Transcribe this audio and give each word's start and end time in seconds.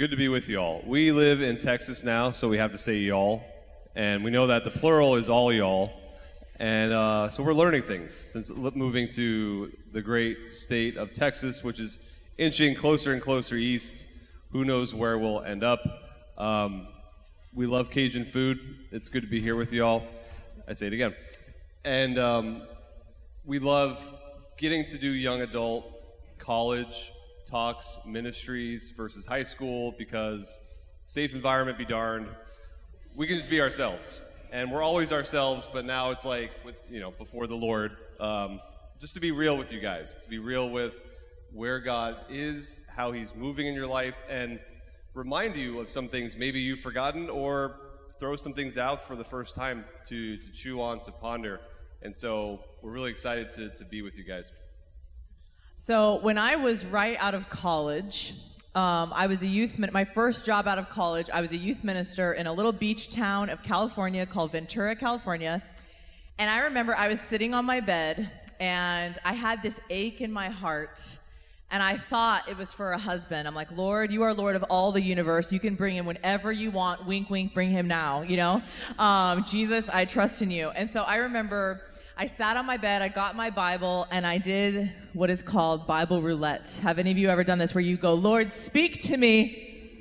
Good 0.00 0.12
to 0.12 0.16
be 0.16 0.28
with 0.28 0.48
y'all. 0.48 0.82
We 0.86 1.12
live 1.12 1.42
in 1.42 1.58
Texas 1.58 2.02
now, 2.02 2.30
so 2.30 2.48
we 2.48 2.56
have 2.56 2.72
to 2.72 2.78
say 2.78 2.94
y'all. 2.94 3.44
And 3.94 4.24
we 4.24 4.30
know 4.30 4.46
that 4.46 4.64
the 4.64 4.70
plural 4.70 5.16
is 5.16 5.28
all 5.28 5.52
y'all. 5.52 5.92
And 6.58 6.94
uh, 6.94 7.28
so 7.28 7.42
we're 7.42 7.52
learning 7.52 7.82
things 7.82 8.14
since 8.14 8.50
moving 8.50 9.10
to 9.10 9.70
the 9.92 10.00
great 10.00 10.54
state 10.54 10.96
of 10.96 11.12
Texas, 11.12 11.62
which 11.62 11.78
is 11.78 11.98
inching 12.38 12.74
closer 12.74 13.12
and 13.12 13.20
closer 13.20 13.56
east. 13.56 14.06
Who 14.52 14.64
knows 14.64 14.94
where 14.94 15.18
we'll 15.18 15.42
end 15.42 15.62
up? 15.62 15.82
Um, 16.38 16.88
we 17.54 17.66
love 17.66 17.90
Cajun 17.90 18.24
food. 18.24 18.58
It's 18.92 19.10
good 19.10 19.24
to 19.24 19.28
be 19.28 19.42
here 19.42 19.54
with 19.54 19.70
y'all. 19.70 20.06
I 20.66 20.72
say 20.72 20.86
it 20.86 20.94
again. 20.94 21.14
And 21.84 22.18
um, 22.18 22.62
we 23.44 23.58
love 23.58 24.14
getting 24.56 24.86
to 24.86 24.96
do 24.96 25.10
young 25.10 25.42
adult 25.42 25.84
college 26.38 27.12
talks, 27.50 27.98
ministries 28.06 28.90
versus 28.90 29.26
high 29.26 29.42
school 29.42 29.92
because 29.98 30.60
safe 31.02 31.34
environment 31.34 31.76
be 31.78 31.84
darned. 31.84 32.28
We 33.16 33.26
can 33.26 33.36
just 33.36 33.50
be 33.50 33.60
ourselves. 33.60 34.20
And 34.52 34.70
we're 34.70 34.82
always 34.82 35.12
ourselves, 35.12 35.68
but 35.72 35.84
now 35.84 36.10
it's 36.10 36.24
like, 36.24 36.50
with, 36.64 36.76
you 36.88 37.00
know, 37.00 37.10
before 37.10 37.46
the 37.46 37.56
Lord, 37.56 37.96
um, 38.18 38.60
just 39.00 39.14
to 39.14 39.20
be 39.20 39.32
real 39.32 39.56
with 39.56 39.72
you 39.72 39.80
guys, 39.80 40.14
to 40.22 40.28
be 40.28 40.38
real 40.38 40.70
with 40.70 40.94
where 41.52 41.80
God 41.80 42.16
is, 42.28 42.80
how 42.94 43.12
He's 43.12 43.34
moving 43.34 43.66
in 43.66 43.74
your 43.74 43.86
life, 43.86 44.14
and 44.28 44.60
remind 45.14 45.56
you 45.56 45.80
of 45.80 45.88
some 45.88 46.08
things 46.08 46.36
maybe 46.36 46.60
you've 46.60 46.80
forgotten 46.80 47.28
or 47.28 47.76
throw 48.20 48.36
some 48.36 48.52
things 48.52 48.76
out 48.76 49.06
for 49.06 49.16
the 49.16 49.24
first 49.24 49.54
time 49.54 49.84
to, 50.06 50.36
to 50.36 50.52
chew 50.52 50.80
on, 50.80 51.00
to 51.02 51.12
ponder. 51.12 51.60
And 52.02 52.14
so 52.14 52.60
we're 52.82 52.92
really 52.92 53.10
excited 53.10 53.50
to, 53.52 53.70
to 53.70 53.84
be 53.84 54.02
with 54.02 54.16
you 54.16 54.24
guys. 54.24 54.52
So 55.82 56.16
when 56.16 56.36
I 56.36 56.56
was 56.56 56.84
right 56.84 57.16
out 57.18 57.34
of 57.34 57.48
college, 57.48 58.34
um, 58.74 59.14
I 59.14 59.26
was 59.28 59.42
a 59.42 59.46
youth. 59.46 59.78
Min- 59.78 59.88
my 59.94 60.04
first 60.04 60.44
job 60.44 60.68
out 60.68 60.76
of 60.76 60.90
college, 60.90 61.30
I 61.30 61.40
was 61.40 61.52
a 61.52 61.56
youth 61.56 61.82
minister 61.82 62.34
in 62.34 62.46
a 62.46 62.52
little 62.52 62.70
beach 62.70 63.08
town 63.08 63.48
of 63.48 63.62
California 63.62 64.26
called 64.26 64.52
Ventura, 64.52 64.94
California. 64.94 65.62
And 66.38 66.50
I 66.50 66.64
remember 66.64 66.94
I 66.94 67.08
was 67.08 67.18
sitting 67.18 67.54
on 67.54 67.64
my 67.64 67.80
bed 67.80 68.30
and 68.60 69.18
I 69.24 69.32
had 69.32 69.62
this 69.62 69.80
ache 69.88 70.20
in 70.20 70.30
my 70.30 70.50
heart. 70.50 71.00
And 71.70 71.82
I 71.82 71.96
thought 71.96 72.46
it 72.50 72.58
was 72.58 72.74
for 72.74 72.92
a 72.92 72.98
husband. 72.98 73.48
I'm 73.48 73.54
like, 73.54 73.72
Lord, 73.72 74.12
you 74.12 74.22
are 74.24 74.34
Lord 74.34 74.56
of 74.56 74.64
all 74.64 74.92
the 74.92 75.00
universe. 75.00 75.50
You 75.50 75.60
can 75.60 75.76
bring 75.76 75.96
him 75.96 76.04
whenever 76.04 76.52
you 76.52 76.70
want. 76.70 77.06
Wink, 77.06 77.30
wink, 77.30 77.54
bring 77.54 77.70
him 77.70 77.88
now, 77.88 78.20
you 78.20 78.36
know? 78.36 78.60
Um, 78.98 79.44
Jesus, 79.44 79.88
I 79.88 80.04
trust 80.04 80.42
in 80.42 80.50
you. 80.50 80.68
And 80.68 80.90
so 80.90 81.04
I 81.04 81.16
remember 81.16 81.80
I 82.20 82.26
sat 82.26 82.58
on 82.58 82.66
my 82.66 82.76
bed, 82.76 83.00
I 83.00 83.08
got 83.08 83.34
my 83.34 83.48
Bible, 83.48 84.06
and 84.10 84.26
I 84.26 84.36
did 84.36 84.92
what 85.14 85.30
is 85.30 85.42
called 85.42 85.86
Bible 85.86 86.20
roulette. 86.20 86.78
Have 86.82 86.98
any 86.98 87.10
of 87.10 87.16
you 87.16 87.30
ever 87.30 87.42
done 87.42 87.56
this 87.56 87.74
where 87.74 87.80
you 87.80 87.96
go, 87.96 88.12
Lord, 88.12 88.52
speak 88.52 89.00
to 89.04 89.16
me? 89.16 89.96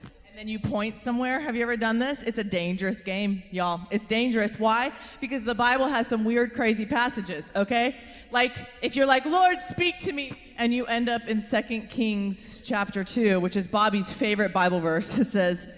And 0.00 0.38
then 0.38 0.48
you 0.48 0.58
point 0.58 0.96
somewhere. 0.96 1.40
Have 1.40 1.56
you 1.56 1.62
ever 1.62 1.76
done 1.76 1.98
this? 1.98 2.22
It's 2.22 2.38
a 2.38 2.44
dangerous 2.44 3.02
game, 3.02 3.42
y'all. 3.50 3.82
It's 3.90 4.06
dangerous. 4.06 4.58
Why? 4.58 4.92
Because 5.20 5.44
the 5.44 5.54
Bible 5.54 5.88
has 5.88 6.06
some 6.06 6.24
weird, 6.24 6.54
crazy 6.54 6.86
passages, 6.86 7.52
okay? 7.54 7.94
Like, 8.30 8.54
if 8.80 8.96
you're 8.96 9.04
like, 9.04 9.26
Lord, 9.26 9.60
speak 9.60 9.98
to 9.98 10.12
me, 10.14 10.32
and 10.56 10.72
you 10.72 10.86
end 10.86 11.10
up 11.10 11.28
in 11.28 11.42
2 11.42 11.82
Kings 11.90 12.62
chapter 12.64 13.04
2, 13.04 13.40
which 13.40 13.58
is 13.58 13.68
Bobby's 13.68 14.10
favorite 14.10 14.54
Bible 14.54 14.80
verse, 14.80 15.18
it 15.18 15.26
says, 15.26 15.68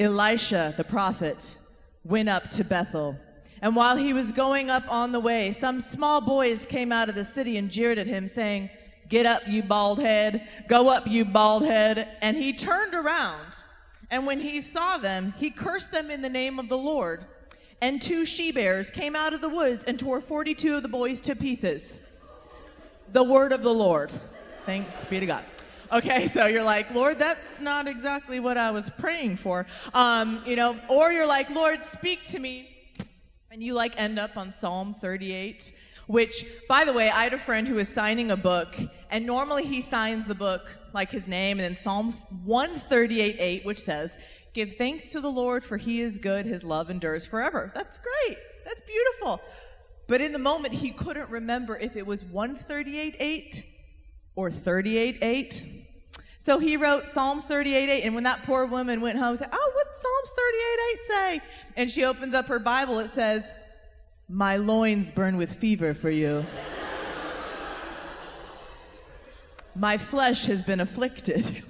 Elisha, 0.00 0.74
the 0.76 0.82
prophet, 0.82 1.58
went 2.02 2.28
up 2.28 2.48
to 2.48 2.64
Bethel. 2.64 3.20
And 3.66 3.74
while 3.74 3.96
he 3.96 4.12
was 4.12 4.30
going 4.30 4.70
up 4.70 4.84
on 4.88 5.10
the 5.10 5.18
way, 5.18 5.50
some 5.50 5.80
small 5.80 6.20
boys 6.20 6.64
came 6.64 6.92
out 6.92 7.08
of 7.08 7.16
the 7.16 7.24
city 7.24 7.56
and 7.56 7.68
jeered 7.68 7.98
at 7.98 8.06
him, 8.06 8.28
saying, 8.28 8.70
Get 9.08 9.26
up, 9.26 9.42
you 9.48 9.60
bald 9.64 9.98
head. 9.98 10.46
Go 10.68 10.88
up, 10.88 11.08
you 11.08 11.24
bald 11.24 11.64
head. 11.64 12.16
And 12.22 12.36
he 12.36 12.52
turned 12.52 12.94
around. 12.94 13.64
And 14.08 14.24
when 14.24 14.38
he 14.38 14.60
saw 14.60 14.98
them, 14.98 15.34
he 15.36 15.50
cursed 15.50 15.90
them 15.90 16.12
in 16.12 16.22
the 16.22 16.28
name 16.28 16.60
of 16.60 16.68
the 16.68 16.78
Lord. 16.78 17.24
And 17.80 18.00
two 18.00 18.24
she 18.24 18.52
bears 18.52 18.88
came 18.88 19.16
out 19.16 19.34
of 19.34 19.40
the 19.40 19.48
woods 19.48 19.82
and 19.82 19.98
tore 19.98 20.20
42 20.20 20.76
of 20.76 20.84
the 20.84 20.88
boys 20.88 21.20
to 21.22 21.34
pieces. 21.34 21.98
The 23.10 23.24
word 23.24 23.52
of 23.52 23.64
the 23.64 23.74
Lord. 23.74 24.12
Thanks 24.64 25.04
be 25.06 25.18
to 25.18 25.26
God. 25.26 25.44
Okay, 25.90 26.28
so 26.28 26.46
you're 26.46 26.62
like, 26.62 26.94
Lord, 26.94 27.18
that's 27.18 27.60
not 27.60 27.88
exactly 27.88 28.38
what 28.38 28.58
I 28.58 28.70
was 28.70 28.90
praying 28.90 29.38
for. 29.38 29.66
Um, 29.92 30.40
you 30.46 30.54
know, 30.54 30.76
or 30.88 31.10
you're 31.10 31.26
like, 31.26 31.50
Lord, 31.50 31.82
speak 31.82 32.22
to 32.26 32.38
me 32.38 32.68
and 33.56 33.64
you 33.64 33.72
like 33.72 33.98
end 33.98 34.18
up 34.18 34.36
on 34.36 34.52
Psalm 34.52 34.92
38, 34.92 35.72
which, 36.08 36.44
by 36.68 36.84
the 36.84 36.92
way, 36.92 37.08
I 37.08 37.24
had 37.24 37.32
a 37.32 37.38
friend 37.38 37.66
who 37.66 37.76
was 37.76 37.88
signing 37.88 38.30
a 38.30 38.36
book, 38.36 38.76
and 39.10 39.24
normally 39.24 39.64
he 39.64 39.80
signs 39.80 40.26
the 40.26 40.34
book 40.34 40.76
like 40.92 41.10
his 41.10 41.26
name, 41.26 41.58
and 41.58 41.64
then 41.64 41.74
Psalm 41.74 42.12
138 42.44 43.36
8, 43.38 43.64
which 43.64 43.80
says, 43.80 44.18
Give 44.52 44.74
thanks 44.74 45.10
to 45.12 45.22
the 45.22 45.30
Lord, 45.30 45.64
for 45.64 45.78
he 45.78 46.02
is 46.02 46.18
good, 46.18 46.44
his 46.44 46.64
love 46.64 46.90
endures 46.90 47.24
forever. 47.24 47.72
That's 47.74 47.98
great. 47.98 48.36
That's 48.66 48.82
beautiful. 48.82 49.40
But 50.06 50.20
in 50.20 50.32
the 50.32 50.38
moment, 50.38 50.74
he 50.74 50.90
couldn't 50.90 51.30
remember 51.30 51.78
if 51.78 51.96
it 51.96 52.06
was 52.06 52.26
138 52.26 53.16
8 53.18 53.64
or 54.34 54.50
38 54.50 55.18
8. 55.22 55.85
So 56.46 56.60
he 56.60 56.76
wrote 56.76 57.10
Psalms 57.10 57.44
38:8, 57.46 58.04
and 58.04 58.14
when 58.14 58.22
that 58.22 58.44
poor 58.44 58.66
woman 58.66 59.00
went 59.00 59.18
home, 59.18 59.36
said, 59.36 59.48
Oh, 59.52 59.72
what 59.74 59.86
Psalms 59.96 60.30
38 60.36 60.78
8 60.92 61.00
say? 61.08 61.40
And 61.74 61.90
she 61.90 62.04
opens 62.04 62.34
up 62.34 62.46
her 62.46 62.60
Bible, 62.60 63.00
it 63.00 63.12
says, 63.16 63.42
My 64.28 64.56
loins 64.56 65.10
burn 65.10 65.38
with 65.38 65.52
fever 65.52 65.92
for 65.92 66.08
you. 66.08 66.46
My 69.74 69.98
flesh 69.98 70.46
has 70.46 70.62
been 70.62 70.78
afflicted. 70.78 71.64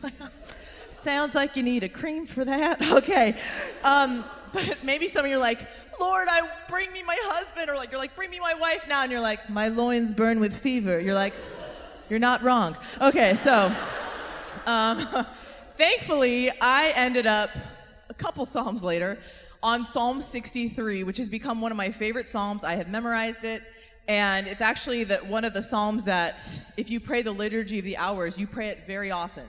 Sounds 1.03 1.35
like 1.35 1.57
you 1.57 1.63
need 1.63 1.83
a 1.83 1.89
cream 1.89 2.27
for 2.27 2.45
that. 2.45 2.83
Okay. 2.99 3.35
Um, 3.83 4.27
but 4.53 4.85
maybe 4.85 5.09
some 5.09 5.25
of 5.25 5.31
you 5.31 5.39
are 5.39 5.41
like, 5.41 5.67
Lord, 5.99 6.29
I 6.31 6.43
bring 6.69 6.93
me 6.93 7.03
my 7.03 7.17
husband, 7.23 7.71
or 7.71 7.77
like 7.77 7.93
you're 7.93 7.99
like, 7.99 8.15
bring 8.15 8.29
me 8.29 8.41
my 8.41 8.53
wife 8.53 8.87
now, 8.87 9.05
and 9.05 9.11
you're 9.11 9.23
like, 9.23 9.49
my 9.49 9.69
loins 9.69 10.13
burn 10.13 10.39
with 10.39 10.55
fever. 10.55 11.01
You're 11.01 11.15
like, 11.15 11.33
you're 12.11 12.19
not 12.19 12.43
wrong. 12.43 12.77
Okay, 13.01 13.37
so 13.37 13.75
um, 14.67 15.27
thankfully, 15.77 16.51
I 16.61 16.93
ended 16.95 17.27
up 17.27 17.51
a 18.09 18.15
couple 18.15 18.45
Psalms 18.47 18.83
later 18.83 19.19
on 19.63 19.85
Psalm 19.85 20.21
63, 20.21 21.05
which 21.05 21.19
has 21.19 21.29
become 21.29 21.61
one 21.61 21.73
of 21.73 21.77
my 21.77 21.91
favorite 21.91 22.29
Psalms. 22.29 22.65
I 22.65 22.75
have 22.75 22.89
memorized 22.89 23.45
it. 23.45 23.63
And 24.09 24.47
it's 24.47 24.61
actually 24.61 25.05
that 25.05 25.27
one 25.27 25.45
of 25.45 25.53
the 25.53 25.63
Psalms 25.63 26.05
that, 26.05 26.41
if 26.77 26.91
you 26.91 27.01
pray 27.01 27.23
the 27.23 27.33
Liturgy 27.33 27.81
of 27.81 27.85
the 27.85 27.97
Hours, 27.97 28.39
you 28.39 28.47
pray 28.47 28.69
it 28.69 28.87
very 28.87 29.11
often. 29.11 29.45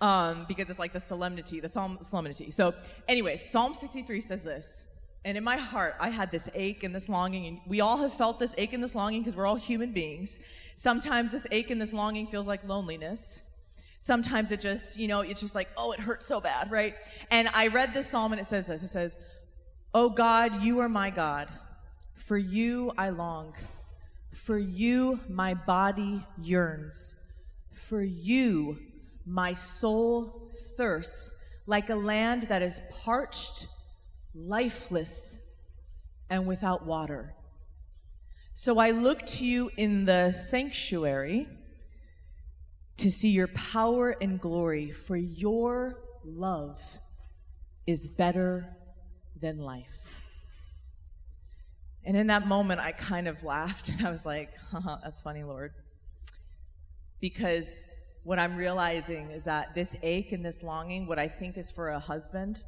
Um, 0.00 0.46
because 0.48 0.68
it's 0.68 0.80
like 0.80 0.92
the 0.92 0.98
solemnity, 0.98 1.60
the 1.60 1.68
Psalm 1.68 1.98
solemnity. 2.02 2.50
So, 2.50 2.74
anyway, 3.06 3.36
Psalm 3.36 3.74
63 3.74 4.20
says 4.20 4.42
this. 4.42 4.86
And 5.24 5.38
in 5.38 5.44
my 5.44 5.56
heart, 5.56 5.94
I 6.00 6.08
had 6.08 6.32
this 6.32 6.48
ache 6.54 6.82
and 6.82 6.92
this 6.92 7.08
longing, 7.08 7.46
and 7.46 7.60
we 7.68 7.80
all 7.80 7.98
have 7.98 8.12
felt 8.12 8.40
this 8.40 8.56
ache 8.58 8.72
and 8.72 8.82
this 8.82 8.96
longing 8.96 9.20
because 9.20 9.36
we're 9.36 9.46
all 9.46 9.54
human 9.54 9.92
beings. 9.92 10.40
Sometimes 10.74 11.30
this 11.30 11.46
ache 11.52 11.70
and 11.70 11.80
this 11.80 11.92
longing 11.92 12.26
feels 12.26 12.48
like 12.48 12.64
loneliness. 12.64 13.42
Sometimes 14.02 14.50
it 14.50 14.58
just, 14.58 14.98
you 14.98 15.06
know, 15.06 15.20
it's 15.20 15.40
just 15.40 15.54
like, 15.54 15.68
oh, 15.76 15.92
it 15.92 16.00
hurts 16.00 16.26
so 16.26 16.40
bad, 16.40 16.72
right? 16.72 16.96
And 17.30 17.46
I 17.54 17.68
read 17.68 17.94
this 17.94 18.08
psalm 18.08 18.32
and 18.32 18.40
it 18.40 18.46
says 18.46 18.66
this 18.66 18.82
it 18.82 18.88
says, 18.88 19.16
Oh 19.94 20.10
God, 20.10 20.64
you 20.64 20.80
are 20.80 20.88
my 20.88 21.08
God. 21.10 21.48
For 22.16 22.36
you 22.36 22.90
I 22.98 23.10
long. 23.10 23.54
For 24.32 24.58
you 24.58 25.20
my 25.28 25.54
body 25.54 26.26
yearns. 26.36 27.14
For 27.72 28.02
you 28.02 28.80
my 29.24 29.52
soul 29.52 30.50
thirsts 30.76 31.32
like 31.66 31.88
a 31.88 31.94
land 31.94 32.48
that 32.48 32.60
is 32.60 32.80
parched, 32.90 33.68
lifeless, 34.34 35.38
and 36.28 36.44
without 36.48 36.84
water. 36.84 37.36
So 38.52 38.80
I 38.80 38.90
look 38.90 39.24
to 39.26 39.46
you 39.46 39.70
in 39.76 40.06
the 40.06 40.32
sanctuary 40.32 41.46
to 42.98 43.10
see 43.10 43.30
your 43.30 43.48
power 43.48 44.16
and 44.20 44.40
glory, 44.40 44.92
for 44.92 45.16
your 45.16 45.98
love 46.24 46.80
is 47.86 48.08
better 48.08 48.76
than 49.40 49.58
life. 49.58 50.20
And 52.04 52.16
in 52.16 52.28
that 52.28 52.46
moment, 52.46 52.80
I 52.80 52.92
kind 52.92 53.28
of 53.28 53.44
laughed 53.44 53.88
and 53.98 54.06
I 54.06 54.10
was 54.10 54.24
like, 54.26 54.50
that's 55.02 55.20
funny, 55.20 55.44
Lord. 55.44 55.72
Because 57.20 57.96
what 58.24 58.38
I'm 58.38 58.56
realizing 58.56 59.30
is 59.30 59.44
that 59.44 59.74
this 59.74 59.96
ache 60.02 60.32
and 60.32 60.44
this 60.44 60.62
longing, 60.62 61.06
what 61.06 61.18
I 61.18 61.28
think 61.28 61.56
is 61.56 61.70
for 61.70 61.90
a 61.90 61.98
husband, 61.98 62.62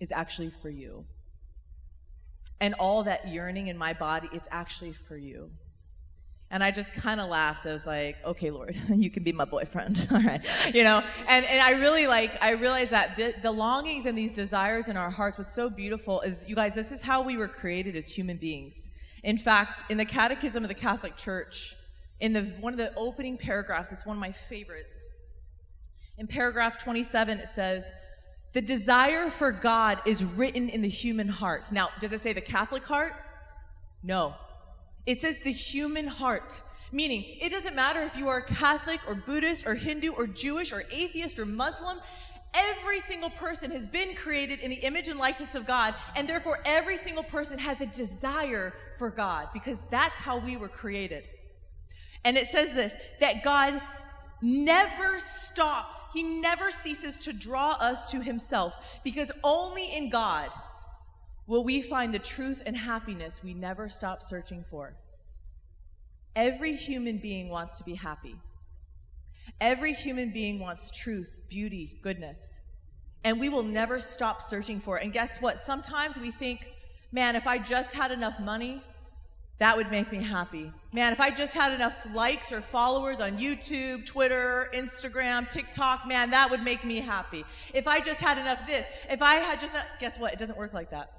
is 0.00 0.12
actually 0.12 0.50
for 0.50 0.70
you. 0.70 1.04
And 2.60 2.74
all 2.74 3.04
that 3.04 3.28
yearning 3.28 3.68
in 3.68 3.78
my 3.78 3.92
body, 3.92 4.28
it's 4.32 4.48
actually 4.50 4.92
for 4.92 5.16
you. 5.16 5.50
And 6.50 6.64
I 6.64 6.70
just 6.70 6.94
kind 6.94 7.20
of 7.20 7.28
laughed. 7.28 7.66
I 7.66 7.72
was 7.72 7.86
like, 7.86 8.16
okay, 8.24 8.50
Lord, 8.50 8.74
you 8.94 9.10
can 9.10 9.22
be 9.22 9.32
my 9.32 9.44
boyfriend. 9.44 10.08
All 10.12 10.22
right. 10.22 10.40
You 10.74 10.82
know, 10.82 11.04
and, 11.26 11.44
and 11.44 11.60
I 11.60 11.72
really 11.72 12.06
like, 12.06 12.42
I 12.42 12.52
realized 12.52 12.90
that 12.90 13.16
the, 13.16 13.34
the 13.42 13.52
longings 13.52 14.06
and 14.06 14.16
these 14.16 14.32
desires 14.32 14.88
in 14.88 14.96
our 14.96 15.10
hearts, 15.10 15.36
what's 15.36 15.52
so 15.52 15.68
beautiful 15.68 16.22
is, 16.22 16.46
you 16.48 16.54
guys, 16.54 16.74
this 16.74 16.90
is 16.90 17.02
how 17.02 17.22
we 17.22 17.36
were 17.36 17.48
created 17.48 17.96
as 17.96 18.08
human 18.08 18.38
beings. 18.38 18.90
In 19.22 19.36
fact, 19.36 19.82
in 19.90 19.98
the 19.98 20.06
Catechism 20.06 20.64
of 20.64 20.68
the 20.68 20.74
Catholic 20.74 21.16
Church, 21.16 21.76
in 22.20 22.32
the, 22.32 22.42
one 22.60 22.72
of 22.72 22.78
the 22.78 22.94
opening 22.96 23.36
paragraphs, 23.36 23.92
it's 23.92 24.06
one 24.06 24.16
of 24.16 24.20
my 24.20 24.32
favorites. 24.32 24.96
In 26.16 26.26
paragraph 26.26 26.78
27, 26.78 27.38
it 27.38 27.48
says, 27.48 27.92
The 28.54 28.62
desire 28.62 29.28
for 29.28 29.52
God 29.52 30.00
is 30.06 30.24
written 30.24 30.68
in 30.68 30.82
the 30.82 30.88
human 30.88 31.28
heart. 31.28 31.70
Now, 31.70 31.90
does 32.00 32.12
it 32.12 32.20
say 32.20 32.32
the 32.32 32.40
Catholic 32.40 32.84
heart? 32.84 33.12
No. 34.02 34.34
It 35.08 35.22
says 35.22 35.38
the 35.38 35.50
human 35.50 36.06
heart. 36.06 36.62
Meaning, 36.92 37.24
it 37.40 37.48
doesn't 37.48 37.74
matter 37.74 38.02
if 38.02 38.14
you 38.14 38.28
are 38.28 38.42
Catholic 38.42 39.00
or 39.08 39.14
Buddhist 39.14 39.66
or 39.66 39.74
Hindu 39.74 40.12
or 40.12 40.26
Jewish 40.26 40.70
or 40.70 40.84
atheist 40.92 41.38
or 41.38 41.46
Muslim, 41.46 41.98
every 42.52 43.00
single 43.00 43.30
person 43.30 43.70
has 43.70 43.86
been 43.86 44.14
created 44.14 44.60
in 44.60 44.68
the 44.68 44.76
image 44.76 45.08
and 45.08 45.18
likeness 45.18 45.54
of 45.54 45.64
God, 45.64 45.94
and 46.14 46.28
therefore 46.28 46.60
every 46.66 46.98
single 46.98 47.22
person 47.22 47.58
has 47.58 47.80
a 47.80 47.86
desire 47.86 48.74
for 48.98 49.08
God 49.08 49.48
because 49.54 49.78
that's 49.90 50.18
how 50.18 50.40
we 50.40 50.58
were 50.58 50.68
created. 50.68 51.24
And 52.22 52.36
it 52.36 52.46
says 52.48 52.74
this 52.74 52.94
that 53.18 53.42
God 53.42 53.80
never 54.42 55.18
stops, 55.20 56.04
He 56.12 56.22
never 56.22 56.70
ceases 56.70 57.16
to 57.20 57.32
draw 57.32 57.78
us 57.80 58.10
to 58.10 58.20
Himself 58.20 59.00
because 59.02 59.32
only 59.42 59.90
in 59.90 60.10
God 60.10 60.50
will 61.48 61.64
we 61.64 61.80
find 61.80 62.14
the 62.14 62.18
truth 62.20 62.62
and 62.66 62.76
happiness 62.76 63.42
we 63.42 63.54
never 63.54 63.88
stop 63.88 64.22
searching 64.22 64.62
for. 64.70 64.94
Every 66.36 66.76
human 66.76 67.18
being 67.18 67.48
wants 67.48 67.78
to 67.78 67.84
be 67.84 67.94
happy. 67.94 68.36
Every 69.60 69.94
human 69.94 70.30
being 70.30 70.60
wants 70.60 70.90
truth, 70.90 71.34
beauty, 71.48 71.98
goodness. 72.02 72.60
And 73.24 73.40
we 73.40 73.48
will 73.48 73.62
never 73.64 73.98
stop 73.98 74.42
searching 74.42 74.78
for 74.78 74.98
it. 74.98 75.04
And 75.04 75.12
guess 75.12 75.40
what? 75.40 75.58
Sometimes 75.58 76.18
we 76.18 76.30
think, 76.30 76.70
man, 77.10 77.34
if 77.34 77.46
I 77.46 77.58
just 77.58 77.94
had 77.94 78.12
enough 78.12 78.38
money, 78.38 78.82
that 79.56 79.76
would 79.76 79.90
make 79.90 80.12
me 80.12 80.22
happy. 80.22 80.70
Man, 80.92 81.12
if 81.12 81.20
I 81.20 81.30
just 81.30 81.54
had 81.54 81.72
enough 81.72 82.06
likes 82.14 82.52
or 82.52 82.60
followers 82.60 83.20
on 83.20 83.38
YouTube, 83.38 84.06
Twitter, 84.06 84.70
Instagram, 84.74 85.48
TikTok, 85.48 86.06
man, 86.06 86.30
that 86.30 86.50
would 86.50 86.62
make 86.62 86.84
me 86.84 87.00
happy. 87.00 87.44
If 87.74 87.88
I 87.88 88.00
just 88.00 88.20
had 88.20 88.38
enough 88.38 88.66
this, 88.66 88.88
if 89.10 89.22
I 89.22 89.36
had 89.36 89.58
just, 89.58 89.76
guess 89.98 90.18
what? 90.18 90.32
It 90.32 90.38
doesn't 90.38 90.56
work 90.56 90.74
like 90.74 90.90
that. 90.90 91.17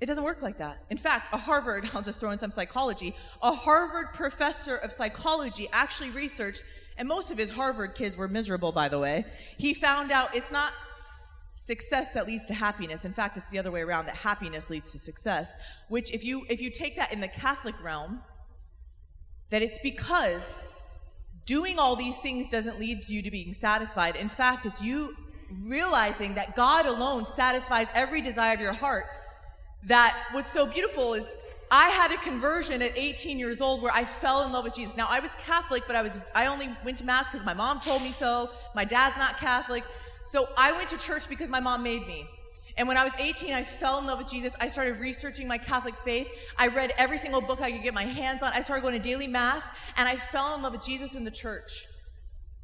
It 0.00 0.06
doesn't 0.06 0.24
work 0.24 0.42
like 0.42 0.58
that. 0.58 0.84
In 0.90 0.98
fact, 0.98 1.32
a 1.32 1.38
Harvard, 1.38 1.88
I'll 1.94 2.02
just 2.02 2.20
throw 2.20 2.30
in 2.30 2.38
some 2.38 2.52
psychology, 2.52 3.14
a 3.42 3.52
Harvard 3.52 4.12
professor 4.12 4.76
of 4.76 4.92
psychology 4.92 5.68
actually 5.72 6.10
researched, 6.10 6.64
and 6.96 7.08
most 7.08 7.30
of 7.30 7.38
his 7.38 7.50
Harvard 7.50 7.94
kids 7.94 8.16
were 8.16 8.28
miserable, 8.28 8.72
by 8.72 8.88
the 8.88 8.98
way. 8.98 9.24
He 9.56 9.74
found 9.74 10.12
out 10.12 10.34
it's 10.34 10.50
not 10.50 10.72
success 11.54 12.12
that 12.12 12.26
leads 12.26 12.44
to 12.46 12.54
happiness. 12.54 13.04
In 13.04 13.12
fact, 13.12 13.36
it's 13.36 13.50
the 13.50 13.58
other 13.58 13.70
way 13.70 13.82
around 13.82 14.06
that 14.06 14.16
happiness 14.16 14.70
leads 14.70 14.90
to 14.92 14.98
success, 14.98 15.54
which 15.88 16.12
if 16.12 16.24
you 16.24 16.44
if 16.48 16.60
you 16.60 16.70
take 16.70 16.96
that 16.96 17.12
in 17.12 17.20
the 17.20 17.28
Catholic 17.28 17.80
realm, 17.82 18.20
that 19.50 19.62
it's 19.62 19.78
because 19.78 20.66
doing 21.46 21.78
all 21.78 21.94
these 21.94 22.18
things 22.18 22.50
doesn't 22.50 22.80
lead 22.80 23.08
you 23.08 23.22
to 23.22 23.30
being 23.30 23.54
satisfied. 23.54 24.16
In 24.16 24.28
fact, 24.28 24.66
it's 24.66 24.82
you 24.82 25.16
realizing 25.62 26.34
that 26.34 26.56
God 26.56 26.86
alone 26.86 27.26
satisfies 27.26 27.86
every 27.94 28.20
desire 28.20 28.54
of 28.54 28.60
your 28.60 28.72
heart 28.72 29.06
that 29.86 30.16
what's 30.32 30.50
so 30.50 30.66
beautiful 30.66 31.14
is 31.14 31.36
I 31.70 31.88
had 31.88 32.12
a 32.12 32.16
conversion 32.18 32.82
at 32.82 32.96
18 32.96 33.38
years 33.38 33.60
old 33.60 33.82
where 33.82 33.92
I 33.92 34.04
fell 34.04 34.44
in 34.44 34.52
love 34.52 34.64
with 34.64 34.74
Jesus. 34.74 34.96
Now 34.96 35.08
I 35.10 35.20
was 35.20 35.34
Catholic, 35.36 35.84
but 35.86 35.96
I 35.96 36.02
was 36.02 36.20
I 36.34 36.46
only 36.46 36.70
went 36.84 36.98
to 36.98 37.04
mass 37.04 37.28
because 37.30 37.44
my 37.44 37.54
mom 37.54 37.80
told 37.80 38.02
me 38.02 38.12
so. 38.12 38.50
My 38.74 38.84
dad's 38.84 39.18
not 39.18 39.38
Catholic. 39.38 39.84
So 40.24 40.48
I 40.56 40.72
went 40.72 40.88
to 40.90 40.98
church 40.98 41.28
because 41.28 41.48
my 41.48 41.60
mom 41.60 41.82
made 41.82 42.06
me. 42.06 42.28
And 42.76 42.88
when 42.88 42.96
I 42.96 43.04
was 43.04 43.12
18, 43.18 43.52
I 43.52 43.62
fell 43.62 43.98
in 43.98 44.06
love 44.06 44.18
with 44.18 44.28
Jesus. 44.28 44.54
I 44.60 44.68
started 44.68 44.98
researching 44.98 45.46
my 45.46 45.58
Catholic 45.58 45.96
faith. 45.96 46.28
I 46.58 46.68
read 46.68 46.92
every 46.96 47.18
single 47.18 47.40
book 47.40 47.60
I 47.60 47.70
could 47.70 47.82
get 47.82 47.94
my 47.94 48.02
hands 48.02 48.42
on. 48.42 48.52
I 48.52 48.62
started 48.62 48.82
going 48.82 48.94
to 48.94 49.00
daily 49.00 49.28
mass, 49.28 49.70
and 49.96 50.08
I 50.08 50.16
fell 50.16 50.56
in 50.56 50.62
love 50.62 50.72
with 50.72 50.82
Jesus 50.82 51.14
in 51.14 51.22
the 51.22 51.30
church. 51.30 51.86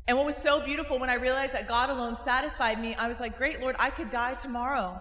And 0.09 0.17
what 0.17 0.27
was 0.27 0.37
so 0.37 0.65
beautiful 0.65 0.99
when 0.99 1.11
I 1.11 1.15
realized 1.15 1.53
that 1.53 1.69
God 1.69 1.91
alone 1.91 2.17
satisfied 2.17 2.81
me, 2.81 2.97
I 2.97 3.07
was 3.07 3.21
like, 3.21 3.37
Great, 3.37 3.61
Lord, 3.61 3.77
I 3.79 3.91
could 3.91 4.11
die 4.11 4.35
tomorrow 4.35 5.01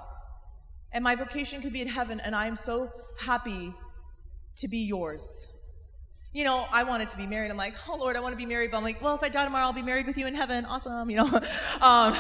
and 0.92 1.04
my 1.04 1.16
vocation 1.16 1.62
could 1.62 1.74
be 1.74 1.82
in 1.82 1.88
heaven, 1.88 2.20
and 2.20 2.36
I 2.36 2.48
am 2.48 2.56
so 2.56 2.92
happy 3.18 3.74
to 4.58 4.68
be 4.68 4.80
yours. 4.80 5.48
You 6.32 6.44
know, 6.44 6.68
I 6.72 6.84
wanted 6.84 7.10
to 7.10 7.18
be 7.18 7.26
married. 7.26 7.50
I'm 7.50 7.58
like, 7.58 7.76
oh 7.88 7.96
Lord, 7.96 8.16
I 8.16 8.20
want 8.20 8.34
to 8.34 8.38
be 8.38 8.46
married. 8.46 8.70
But 8.70 8.78
I'm 8.78 8.84
like, 8.84 9.02
well, 9.02 9.16
if 9.16 9.24
I 9.24 9.30
die 9.30 9.46
tomorrow, 9.46 9.66
I'll 9.66 9.74
be 9.74 9.82
married 9.82 10.06
with 10.06 10.16
you 10.16 10.28
in 10.28 10.36
heaven. 10.36 10.64
Awesome, 10.66 11.10
you 11.10 11.18
know. 11.18 11.26
um, 11.82 12.16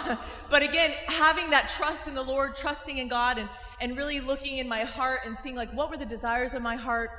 but 0.50 0.64
again, 0.64 0.96
having 1.08 1.52
that 1.52 1.68
trust 1.68 2.08
in 2.08 2.16
the 2.16 2.24
Lord, 2.24 2.56
trusting 2.56 2.98
in 2.98 3.08
God, 3.08 3.38
and 3.38 3.48
and 3.82 3.96
really 3.96 4.20
looking 4.20 4.58
in 4.58 4.68
my 4.68 4.82
heart 4.82 5.22
and 5.26 5.38
seeing 5.38 5.56
like 5.56 5.72
what 5.74 5.92
were 5.92 5.98
the 5.98 6.08
desires 6.08 6.54
of 6.54 6.62
my 6.62 6.76
heart. 6.76 7.12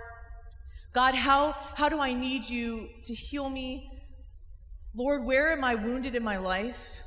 God, 0.92 1.14
how 1.14 1.52
how 1.74 1.88
do 1.88 2.00
I 2.00 2.12
need 2.12 2.48
you 2.48 2.88
to 3.04 3.14
heal 3.14 3.48
me? 3.48 3.88
Lord, 4.94 5.24
where 5.24 5.52
am 5.52 5.62
I 5.62 5.76
wounded 5.76 6.16
in 6.16 6.24
my 6.24 6.38
life? 6.38 7.04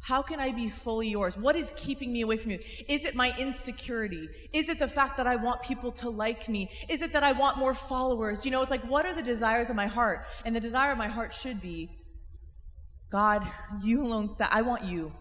How 0.00 0.22
can 0.22 0.40
I 0.40 0.52
be 0.52 0.68
fully 0.68 1.08
yours? 1.08 1.36
What 1.36 1.56
is 1.56 1.72
keeping 1.76 2.12
me 2.12 2.22
away 2.22 2.36
from 2.36 2.52
you? 2.52 2.60
Is 2.88 3.04
it 3.04 3.14
my 3.14 3.36
insecurity? 3.36 4.28
Is 4.52 4.68
it 4.68 4.78
the 4.78 4.88
fact 4.88 5.16
that 5.16 5.26
I 5.26 5.36
want 5.36 5.62
people 5.62 5.92
to 5.92 6.08
like 6.08 6.48
me? 6.48 6.70
Is 6.88 7.02
it 7.02 7.12
that 7.12 7.24
I 7.24 7.32
want 7.32 7.58
more 7.58 7.74
followers? 7.74 8.44
You 8.44 8.50
know, 8.50 8.62
it's 8.62 8.70
like, 8.70 8.84
what 8.88 9.04
are 9.04 9.12
the 9.12 9.22
desires 9.22 9.70
of 9.70 9.76
my 9.76 9.86
heart? 9.86 10.24
And 10.44 10.54
the 10.54 10.60
desire 10.60 10.92
of 10.92 10.98
my 10.98 11.08
heart 11.08 11.34
should 11.34 11.60
be 11.60 11.90
God, 13.10 13.46
you 13.82 14.02
alone 14.02 14.28
said, 14.28 14.48
I 14.50 14.62
want 14.62 14.84
you. 14.84 15.12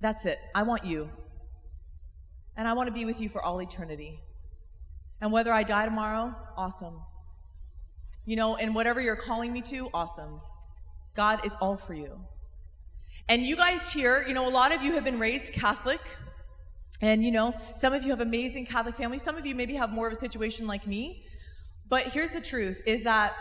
That's 0.00 0.26
it. 0.26 0.38
I 0.54 0.64
want 0.64 0.84
you. 0.84 1.08
And 2.56 2.66
I 2.66 2.72
want 2.72 2.88
to 2.88 2.92
be 2.92 3.04
with 3.04 3.20
you 3.20 3.28
for 3.28 3.42
all 3.42 3.62
eternity. 3.62 4.20
And 5.20 5.32
whether 5.32 5.52
I 5.52 5.62
die 5.62 5.84
tomorrow, 5.84 6.34
awesome. 6.56 7.00
You 8.24 8.36
know, 8.36 8.56
and 8.56 8.74
whatever 8.74 9.00
you're 9.00 9.16
calling 9.16 9.52
me 9.52 9.62
to, 9.62 9.88
awesome. 9.94 10.40
God 11.14 11.46
is 11.46 11.56
all 11.60 11.76
for 11.76 11.94
you. 11.94 12.20
And 13.28 13.44
you 13.44 13.56
guys 13.56 13.92
here, 13.92 14.24
you 14.26 14.34
know, 14.34 14.48
a 14.48 14.50
lot 14.50 14.74
of 14.74 14.82
you 14.82 14.92
have 14.94 15.04
been 15.04 15.18
raised 15.18 15.52
Catholic. 15.52 16.00
And, 17.00 17.22
you 17.22 17.30
know, 17.30 17.54
some 17.76 17.92
of 17.92 18.02
you 18.02 18.10
have 18.10 18.20
amazing 18.20 18.66
Catholic 18.66 18.96
families. 18.96 19.22
Some 19.22 19.36
of 19.36 19.44
you 19.44 19.54
maybe 19.54 19.74
have 19.74 19.90
more 19.90 20.06
of 20.06 20.12
a 20.12 20.16
situation 20.16 20.66
like 20.66 20.86
me. 20.86 21.24
But 21.88 22.04
here's 22.08 22.32
the 22.32 22.40
truth 22.40 22.82
is 22.86 23.04
that 23.04 23.34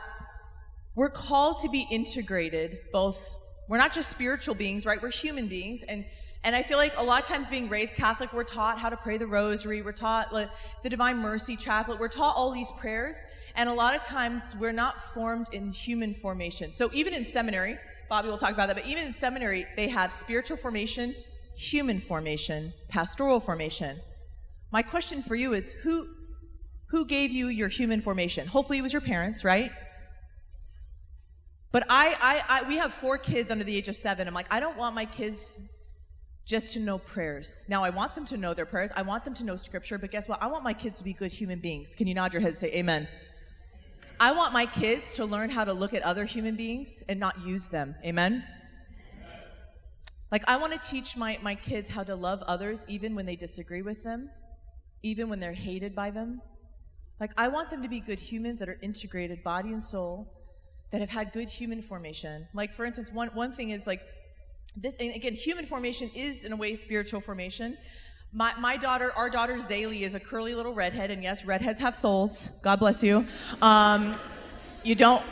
we're 0.97 1.09
called 1.09 1.59
to 1.59 1.69
be 1.69 1.87
integrated 1.91 2.79
both 2.91 3.35
we're 3.69 3.77
not 3.77 3.93
just 3.93 4.09
spiritual 4.09 4.55
beings 4.55 4.83
right 4.83 4.99
we're 4.99 5.11
human 5.11 5.47
beings 5.47 5.83
and 5.83 6.03
and 6.43 6.55
i 6.55 6.63
feel 6.63 6.77
like 6.77 6.91
a 6.97 7.03
lot 7.03 7.21
of 7.21 7.27
times 7.27 7.51
being 7.51 7.69
raised 7.69 7.95
catholic 7.95 8.33
we're 8.33 8.43
taught 8.43 8.79
how 8.79 8.89
to 8.89 8.97
pray 8.97 9.15
the 9.15 9.27
rosary 9.27 9.83
we're 9.83 9.91
taught 9.91 10.31
the 10.31 10.89
divine 10.89 11.17
mercy 11.17 11.55
chaplet 11.55 11.99
we're 11.99 12.07
taught 12.07 12.35
all 12.35 12.51
these 12.51 12.71
prayers 12.79 13.23
and 13.55 13.69
a 13.69 13.73
lot 13.73 13.95
of 13.95 14.01
times 14.01 14.55
we're 14.59 14.71
not 14.71 14.99
formed 14.99 15.47
in 15.53 15.71
human 15.71 16.15
formation 16.15 16.73
so 16.73 16.89
even 16.93 17.13
in 17.13 17.23
seminary 17.23 17.77
Bobby 18.09 18.29
will 18.29 18.37
talk 18.37 18.51
about 18.51 18.67
that. 18.67 18.75
But 18.75 18.85
even 18.85 19.05
in 19.05 19.11
seminary, 19.11 19.65
they 19.75 19.87
have 19.89 20.11
spiritual 20.13 20.57
formation, 20.57 21.15
human 21.55 21.99
formation, 21.99 22.73
pastoral 22.89 23.39
formation. 23.39 23.99
My 24.71 24.81
question 24.81 25.21
for 25.21 25.35
you 25.35 25.53
is 25.53 25.71
who 25.71 26.07
who 26.89 27.05
gave 27.05 27.31
you 27.31 27.47
your 27.47 27.67
human 27.67 27.99
formation? 27.99 28.47
Hopefully 28.47 28.77
it 28.77 28.81
was 28.81 28.93
your 28.93 29.01
parents, 29.01 29.43
right? 29.43 29.71
But 31.71 31.83
I, 31.89 32.15
I, 32.21 32.59
I 32.59 32.67
we 32.67 32.77
have 32.77 32.93
four 32.93 33.17
kids 33.17 33.51
under 33.51 33.63
the 33.63 33.75
age 33.75 33.89
of 33.89 33.95
seven. 33.95 34.27
I'm 34.27 34.33
like, 34.33 34.47
I 34.51 34.59
don't 34.59 34.77
want 34.77 34.95
my 34.95 35.05
kids 35.05 35.59
just 36.45 36.73
to 36.73 36.79
know 36.79 36.97
prayers. 36.97 37.65
Now 37.67 37.83
I 37.83 37.89
want 37.89 38.15
them 38.15 38.23
to 38.25 38.37
know 38.37 38.53
their 38.53 38.65
prayers. 38.65 38.91
I 38.95 39.01
want 39.01 39.25
them 39.25 39.33
to 39.35 39.45
know 39.45 39.57
scripture, 39.57 39.97
but 39.97 40.11
guess 40.11 40.29
what? 40.29 40.41
I 40.41 40.47
want 40.47 40.63
my 40.63 40.73
kids 40.73 40.97
to 40.99 41.03
be 41.03 41.11
good 41.11 41.31
human 41.31 41.59
beings. 41.59 41.93
Can 41.93 42.07
you 42.07 42.13
nod 42.13 42.33
your 42.33 42.41
head 42.41 42.49
and 42.49 42.57
say 42.57 42.71
amen? 42.73 43.07
I 44.19 44.31
want 44.31 44.51
my 44.51 44.65
kids 44.65 45.13
to 45.15 45.25
learn 45.25 45.51
how 45.51 45.63
to 45.63 45.73
look 45.73 45.93
at 45.93 46.01
other 46.01 46.25
human 46.25 46.55
beings 46.55 47.03
and 47.07 47.19
not 47.19 47.45
use 47.45 47.67
them. 47.67 47.95
Amen? 48.03 48.43
Like, 50.31 50.43
I 50.47 50.57
want 50.57 50.73
to 50.73 50.89
teach 50.89 51.15
my, 51.15 51.37
my 51.43 51.53
kids 51.53 51.89
how 51.89 52.03
to 52.03 52.15
love 52.15 52.41
others 52.43 52.83
even 52.89 53.13
when 53.13 53.27
they 53.27 53.35
disagree 53.35 53.83
with 53.83 54.03
them, 54.03 54.31
even 55.03 55.29
when 55.29 55.39
they're 55.39 55.53
hated 55.53 55.93
by 55.93 56.09
them. 56.09 56.41
Like, 57.19 57.31
I 57.37 57.47
want 57.47 57.69
them 57.69 57.83
to 57.83 57.89
be 57.89 57.99
good 57.99 58.19
humans 58.19 58.59
that 58.59 58.69
are 58.69 58.79
integrated, 58.81 59.43
body 59.43 59.71
and 59.71 59.81
soul, 59.81 60.33
that 60.91 60.99
have 60.99 61.11
had 61.11 61.31
good 61.31 61.47
human 61.47 61.83
formation. 61.83 62.47
Like, 62.55 62.73
for 62.73 62.85
instance, 62.85 63.11
one, 63.11 63.29
one 63.29 63.51
thing 63.51 63.69
is 63.69 63.85
like, 63.85 64.01
this, 64.75 64.95
and 64.97 65.13
again, 65.13 65.33
human 65.33 65.65
formation 65.65 66.09
is 66.15 66.43
in 66.43 66.51
a 66.51 66.55
way 66.55 66.73
spiritual 66.75 67.21
formation. 67.21 67.77
My, 68.33 68.53
my 68.59 68.77
daughter, 68.77 69.11
our 69.15 69.29
daughter 69.29 69.55
Zaylee, 69.55 70.01
is 70.01 70.13
a 70.13 70.19
curly 70.19 70.53
little 70.53 70.73
redhead, 70.73 71.11
and 71.11 71.23
yes, 71.23 71.45
redheads 71.45 71.79
have 71.79 71.95
souls. 71.95 72.51
God 72.61 72.79
bless 72.79 73.01
you. 73.01 73.25
Um, 73.61 74.13
you 74.83 74.95
don't. 74.95 75.23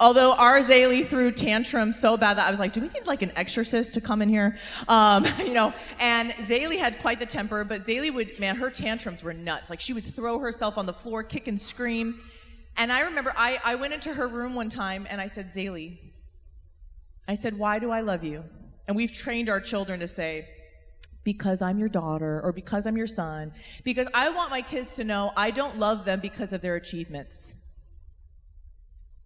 Although 0.00 0.32
our 0.32 0.58
Zaylee 0.58 1.06
threw 1.06 1.30
tantrums 1.30 1.96
so 1.96 2.16
bad 2.16 2.36
that 2.36 2.48
I 2.48 2.50
was 2.50 2.58
like, 2.58 2.72
do 2.72 2.80
we 2.80 2.88
need 2.88 3.06
like 3.06 3.22
an 3.22 3.30
exorcist 3.36 3.94
to 3.94 4.00
come 4.00 4.20
in 4.20 4.28
here? 4.28 4.56
Um, 4.88 5.24
you 5.38 5.52
know, 5.52 5.72
and 6.00 6.32
Zaylee 6.32 6.78
had 6.78 7.00
quite 7.00 7.20
the 7.20 7.26
temper, 7.26 7.62
but 7.62 7.82
Zaylee 7.82 8.12
would, 8.12 8.40
man, 8.40 8.56
her 8.56 8.68
tantrums 8.70 9.22
were 9.22 9.32
nuts. 9.32 9.70
Like 9.70 9.80
she 9.80 9.92
would 9.92 10.04
throw 10.04 10.40
herself 10.40 10.76
on 10.76 10.86
the 10.86 10.92
floor, 10.92 11.22
kick 11.22 11.46
and 11.46 11.60
scream. 11.60 12.18
And 12.76 12.92
I 12.92 13.00
remember 13.02 13.32
I, 13.36 13.60
I 13.64 13.76
went 13.76 13.94
into 13.94 14.12
her 14.12 14.26
room 14.26 14.56
one 14.56 14.68
time 14.68 15.06
and 15.08 15.20
I 15.20 15.28
said, 15.28 15.46
Zaylee, 15.46 15.98
I 17.28 17.34
said, 17.34 17.56
why 17.56 17.78
do 17.78 17.92
I 17.92 18.00
love 18.00 18.24
you? 18.24 18.42
And 18.88 18.96
we've 18.96 19.12
trained 19.12 19.48
our 19.48 19.60
children 19.60 20.00
to 20.00 20.08
say, 20.08 20.48
because 21.24 21.62
I'm 21.62 21.78
your 21.78 21.88
daughter 21.88 22.40
or 22.42 22.52
because 22.52 22.86
I'm 22.86 22.96
your 22.96 23.06
son. 23.06 23.52
Because 23.84 24.08
I 24.14 24.30
want 24.30 24.50
my 24.50 24.62
kids 24.62 24.96
to 24.96 25.04
know 25.04 25.32
I 25.36 25.50
don't 25.50 25.78
love 25.78 26.04
them 26.04 26.20
because 26.20 26.52
of 26.52 26.60
their 26.62 26.76
achievements. 26.76 27.54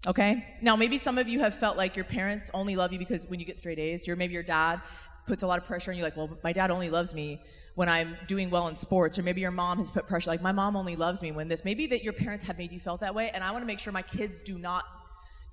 Okay? 0.06 0.44
Now, 0.60 0.76
maybe 0.76 0.98
some 0.98 1.18
of 1.18 1.28
you 1.28 1.40
have 1.40 1.54
felt 1.54 1.76
like 1.76 1.96
your 1.96 2.04
parents 2.04 2.50
only 2.54 2.76
love 2.76 2.92
you 2.92 2.98
because 2.98 3.26
when 3.26 3.40
you 3.40 3.46
get 3.46 3.58
straight 3.58 3.78
A's, 3.78 4.06
your 4.06 4.16
maybe 4.16 4.34
your 4.34 4.42
dad 4.42 4.80
puts 5.26 5.42
a 5.42 5.46
lot 5.46 5.58
of 5.58 5.64
pressure 5.64 5.90
on 5.90 5.96
you, 5.96 6.04
like, 6.04 6.16
well, 6.16 6.38
my 6.44 6.52
dad 6.52 6.70
only 6.70 6.90
loves 6.90 7.12
me 7.12 7.40
when 7.74 7.88
I'm 7.88 8.16
doing 8.26 8.48
well 8.48 8.68
in 8.68 8.76
sports, 8.76 9.18
or 9.18 9.22
maybe 9.22 9.42
your 9.42 9.50
mom 9.50 9.78
has 9.78 9.90
put 9.90 10.06
pressure, 10.06 10.30
like, 10.30 10.40
my 10.40 10.52
mom 10.52 10.76
only 10.76 10.96
loves 10.96 11.20
me 11.20 11.30
when 11.32 11.48
this. 11.48 11.62
Maybe 11.64 11.86
that 11.88 12.02
your 12.02 12.14
parents 12.14 12.44
have 12.44 12.56
made 12.56 12.72
you 12.72 12.80
felt 12.80 13.00
that 13.00 13.14
way, 13.14 13.30
and 13.30 13.44
I 13.44 13.50
want 13.50 13.62
to 13.62 13.66
make 13.66 13.80
sure 13.80 13.92
my 13.92 14.02
kids 14.02 14.40
do 14.40 14.58
not 14.58 14.84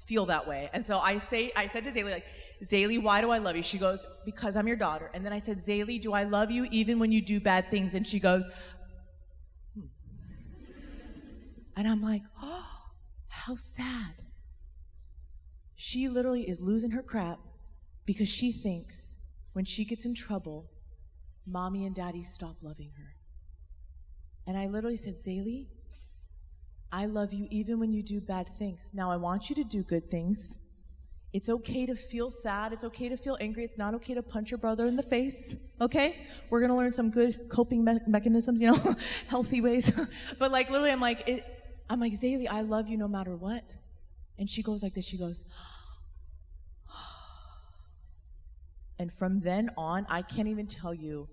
feel 0.07 0.25
that 0.27 0.47
way. 0.47 0.69
And 0.73 0.83
so 0.83 0.99
I 0.99 1.17
say, 1.17 1.51
I 1.55 1.67
said 1.67 1.83
to 1.85 1.91
Zaylee, 1.91 2.11
like, 2.11 2.25
Zaylee, 2.63 3.01
why 3.01 3.21
do 3.21 3.31
I 3.31 3.37
love 3.37 3.55
you? 3.55 3.63
She 3.63 3.77
goes, 3.77 4.05
because 4.25 4.55
I'm 4.55 4.67
your 4.67 4.77
daughter. 4.77 5.09
And 5.13 5.25
then 5.25 5.33
I 5.33 5.39
said, 5.39 5.59
Zaylee, 5.59 6.01
do 6.01 6.13
I 6.13 6.23
love 6.23 6.51
you 6.51 6.67
even 6.71 6.99
when 6.99 7.11
you 7.11 7.21
do 7.21 7.39
bad 7.39 7.69
things? 7.69 7.93
And 7.95 8.05
she 8.05 8.19
goes, 8.19 8.45
hmm. 9.75 9.87
and 11.75 11.87
I'm 11.87 12.01
like, 12.01 12.21
oh, 12.41 12.65
how 13.27 13.55
sad. 13.55 14.15
She 15.75 16.07
literally 16.07 16.49
is 16.49 16.61
losing 16.61 16.91
her 16.91 17.03
crap 17.03 17.39
because 18.05 18.29
she 18.29 18.51
thinks 18.51 19.17
when 19.53 19.65
she 19.65 19.85
gets 19.85 20.05
in 20.05 20.15
trouble, 20.15 20.69
mommy 21.45 21.85
and 21.85 21.95
daddy 21.95 22.23
stop 22.23 22.57
loving 22.61 22.91
her. 22.97 23.15
And 24.45 24.57
I 24.57 24.67
literally 24.67 24.97
said, 24.97 25.15
Zaylee, 25.15 25.67
I 26.93 27.07
love 27.07 27.33
you 27.33 27.47
even 27.49 27.79
when 27.79 27.91
you 27.91 28.03
do 28.03 28.21
bad 28.21 28.47
things. 28.47 28.91
Now, 28.93 29.09
I 29.09 29.17
want 29.17 29.49
you 29.49 29.55
to 29.55 29.63
do 29.63 29.81
good 29.81 30.11
things. 30.11 30.59
It's 31.33 31.49
okay 31.49 31.87
to 31.87 31.95
feel 31.95 32.29
sad. 32.29 32.71
It's 32.71 32.83
okay 32.83 33.09
to 33.09 33.17
feel 33.17 33.35
angry. 33.41 33.63
It's 33.63 33.79
not 33.79 33.95
okay 33.95 34.13
to 34.13 34.21
punch 34.21 34.51
your 34.51 34.59
brother 34.59 34.85
in 34.85 34.95
the 34.95 35.01
face. 35.01 35.55
Okay? 35.81 36.27
We're 36.51 36.65
to 36.67 36.75
learn 36.75 36.93
some 36.93 37.09
good 37.09 37.49
coping 37.49 37.83
me- 37.83 37.99
mechanisms, 38.05 38.61
you 38.61 38.71
know, 38.71 38.95
healthy 39.27 39.59
ways. 39.59 39.91
but 40.37 40.51
like, 40.51 40.69
literally, 40.69 40.91
I'm 40.91 40.99
like, 40.99 41.27
it, 41.27 41.43
I'm 41.89 41.99
like, 41.99 42.13
Zaylee, 42.13 42.47
I 42.47 42.61
love 42.61 42.87
you 42.87 42.97
no 42.97 43.07
matter 43.07 43.35
what. 43.35 43.75
And 44.37 44.47
she 44.47 44.61
goes 44.61 44.83
like 44.83 44.93
this. 44.93 45.05
She 45.05 45.17
goes, 45.17 45.43
and 48.99 49.11
from 49.11 49.39
then 49.39 49.71
on, 49.77 50.05
I 50.09 50.21
can't 50.21 50.47
even 50.47 50.67
tell 50.67 50.93
you, 50.93 51.27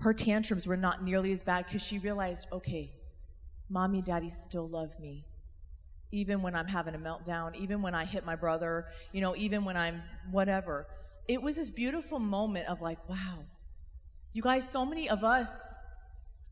her 0.00 0.12
tantrums 0.12 0.66
were 0.66 0.76
not 0.76 1.04
nearly 1.04 1.30
as 1.30 1.44
bad 1.44 1.66
because 1.66 1.82
she 1.82 2.00
realized, 2.00 2.48
okay, 2.50 2.94
mommy 3.70 3.98
and 3.98 4.06
daddy 4.06 4.28
still 4.28 4.68
love 4.68 4.90
me. 5.00 5.24
Even 6.12 6.42
when 6.42 6.56
I'm 6.56 6.66
having 6.66 6.94
a 6.94 6.98
meltdown, 6.98 7.54
even 7.56 7.82
when 7.82 7.94
I 7.94 8.04
hit 8.04 8.26
my 8.26 8.34
brother, 8.34 8.86
you 9.12 9.20
know, 9.20 9.36
even 9.36 9.64
when 9.64 9.76
I'm 9.76 10.02
whatever. 10.30 10.86
It 11.28 11.40
was 11.40 11.56
this 11.56 11.70
beautiful 11.70 12.18
moment 12.18 12.68
of 12.68 12.80
like, 12.80 13.08
wow. 13.08 13.44
You 14.32 14.42
guys, 14.42 14.68
so 14.68 14.84
many 14.84 15.08
of 15.08 15.22
us, 15.22 15.74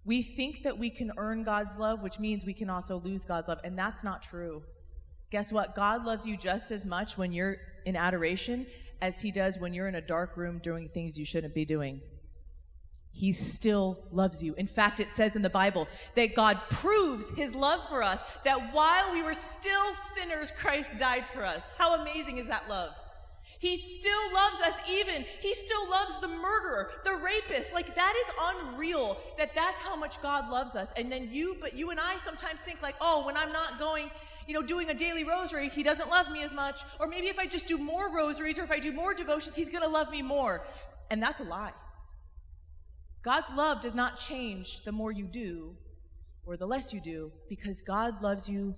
we 0.05 0.23
think 0.23 0.63
that 0.63 0.79
we 0.79 0.91
can 0.91 1.13
earn 1.17 1.43
God's 1.43 1.77
love, 1.77 2.03
which 2.03 2.19
means 2.21 2.45
we 2.45 2.55
can 2.55 2.71
also 2.71 2.99
lose 3.01 3.25
God's 3.25 3.49
love, 3.49 3.59
and 3.65 3.77
that's 3.77 4.05
not 4.05 4.23
true. 4.23 4.63
Guess 5.31 5.53
what? 5.53 5.75
God 5.75 6.07
loves 6.07 6.25
you 6.25 6.37
just 6.37 6.71
as 6.71 6.87
much 6.87 7.19
when 7.19 7.33
you're 7.33 7.57
in 7.85 7.97
adoration 7.97 8.67
as 9.01 9.21
he 9.21 9.31
does 9.31 9.59
when 9.59 9.75
you're 9.75 9.89
in 9.89 9.97
a 9.97 10.01
dark 10.01 10.37
room 10.37 10.59
doing 10.59 10.89
things 10.89 11.19
you 11.19 11.25
shouldn't 11.25 11.55
be 11.55 11.65
doing 11.65 12.01
he 13.19 13.33
still 13.33 13.99
loves 14.13 14.45
you. 14.45 14.55
In 14.55 14.69
fact, 14.69 15.01
it 15.01 15.11
says 15.11 15.35
in 15.35 15.43
the 15.43 15.51
Bible 15.51 15.89
that 16.15 16.37
God 16.37 16.61
proves 16.71 17.29
his 17.31 17.53
love 17.53 17.81
for 17.89 18.01
us, 18.01 18.21
that 18.45 18.73
while 18.73 19.11
we 19.11 19.25
were 19.25 19.35
still 19.35 19.93
sinners, 20.15 20.53
Christ 20.57 20.99
died 20.99 21.25
for 21.35 21.45
us. 21.45 21.69
How 21.77 22.01
amazing 22.01 22.39
is 22.39 22.47
that 22.47 22.69
love? 22.69 22.95
He 23.59 23.77
still 23.77 24.33
loves 24.33 24.61
us 24.61 24.75
even. 24.89 25.25
He 25.41 25.53
still 25.57 25.91
loves 25.91 26.17
the 26.21 26.29
murderer, 26.29 26.93
the 27.03 27.21
rapist. 27.25 27.75
Like 27.75 27.93
that 27.97 28.15
is 28.21 28.33
unreal 28.41 29.19
that 29.37 29.53
that's 29.53 29.81
how 29.81 29.97
much 29.97 30.23
God 30.23 30.49
loves 30.49 30.77
us. 30.77 30.93
And 30.97 31.11
then 31.11 31.29
you, 31.33 31.57
but 31.61 31.75
you 31.75 31.91
and 31.91 31.99
I 31.99 32.19
sometimes 32.19 32.61
think 32.61 32.83
like, 32.83 32.95
oh, 33.01 33.27
when 33.27 33.37
I'm 33.37 33.51
not 33.51 33.81
going, 33.81 34.13
you 34.47 34.55
know, 34.55 34.63
doing 34.63 34.91
a 34.91 34.95
daily 34.95 35.25
rosary, 35.25 35.69
he 35.71 35.83
doesn't 35.83 36.09
love 36.09 36.31
me 36.31 36.45
as 36.45 36.55
much. 36.55 36.83
Or 37.01 37.09
maybe 37.09 37.27
if 37.27 37.41
I 37.41 37.47
just 37.47 37.67
do 37.67 37.79
more 37.79 38.15
rosaries 38.15 38.61
or 38.61 38.63
if 38.63 38.71
I 38.71 38.79
do 38.79 38.93
more 38.93 39.13
devotions, 39.13 39.57
he's 39.57 39.71
going 39.71 39.83
to 39.83 39.91
love 39.91 40.09
me 40.13 40.23
more. 40.23 40.63
And 41.11 41.21
that's 41.21 41.41
a 41.41 41.45
lie. 41.45 41.73
God's 43.23 43.51
love 43.55 43.81
does 43.81 43.95
not 43.95 44.17
change 44.17 44.83
the 44.85 44.93
more 44.93 45.13
you 45.13 45.25
do 45.25 45.77
or 46.47 46.57
the 46.57 46.67
less 46.67 46.93
you 46.93 47.01
do 47.01 47.33
because 47.49 47.83
God 47.83 48.23
loves 48.23 48.49
you 48.49 48.75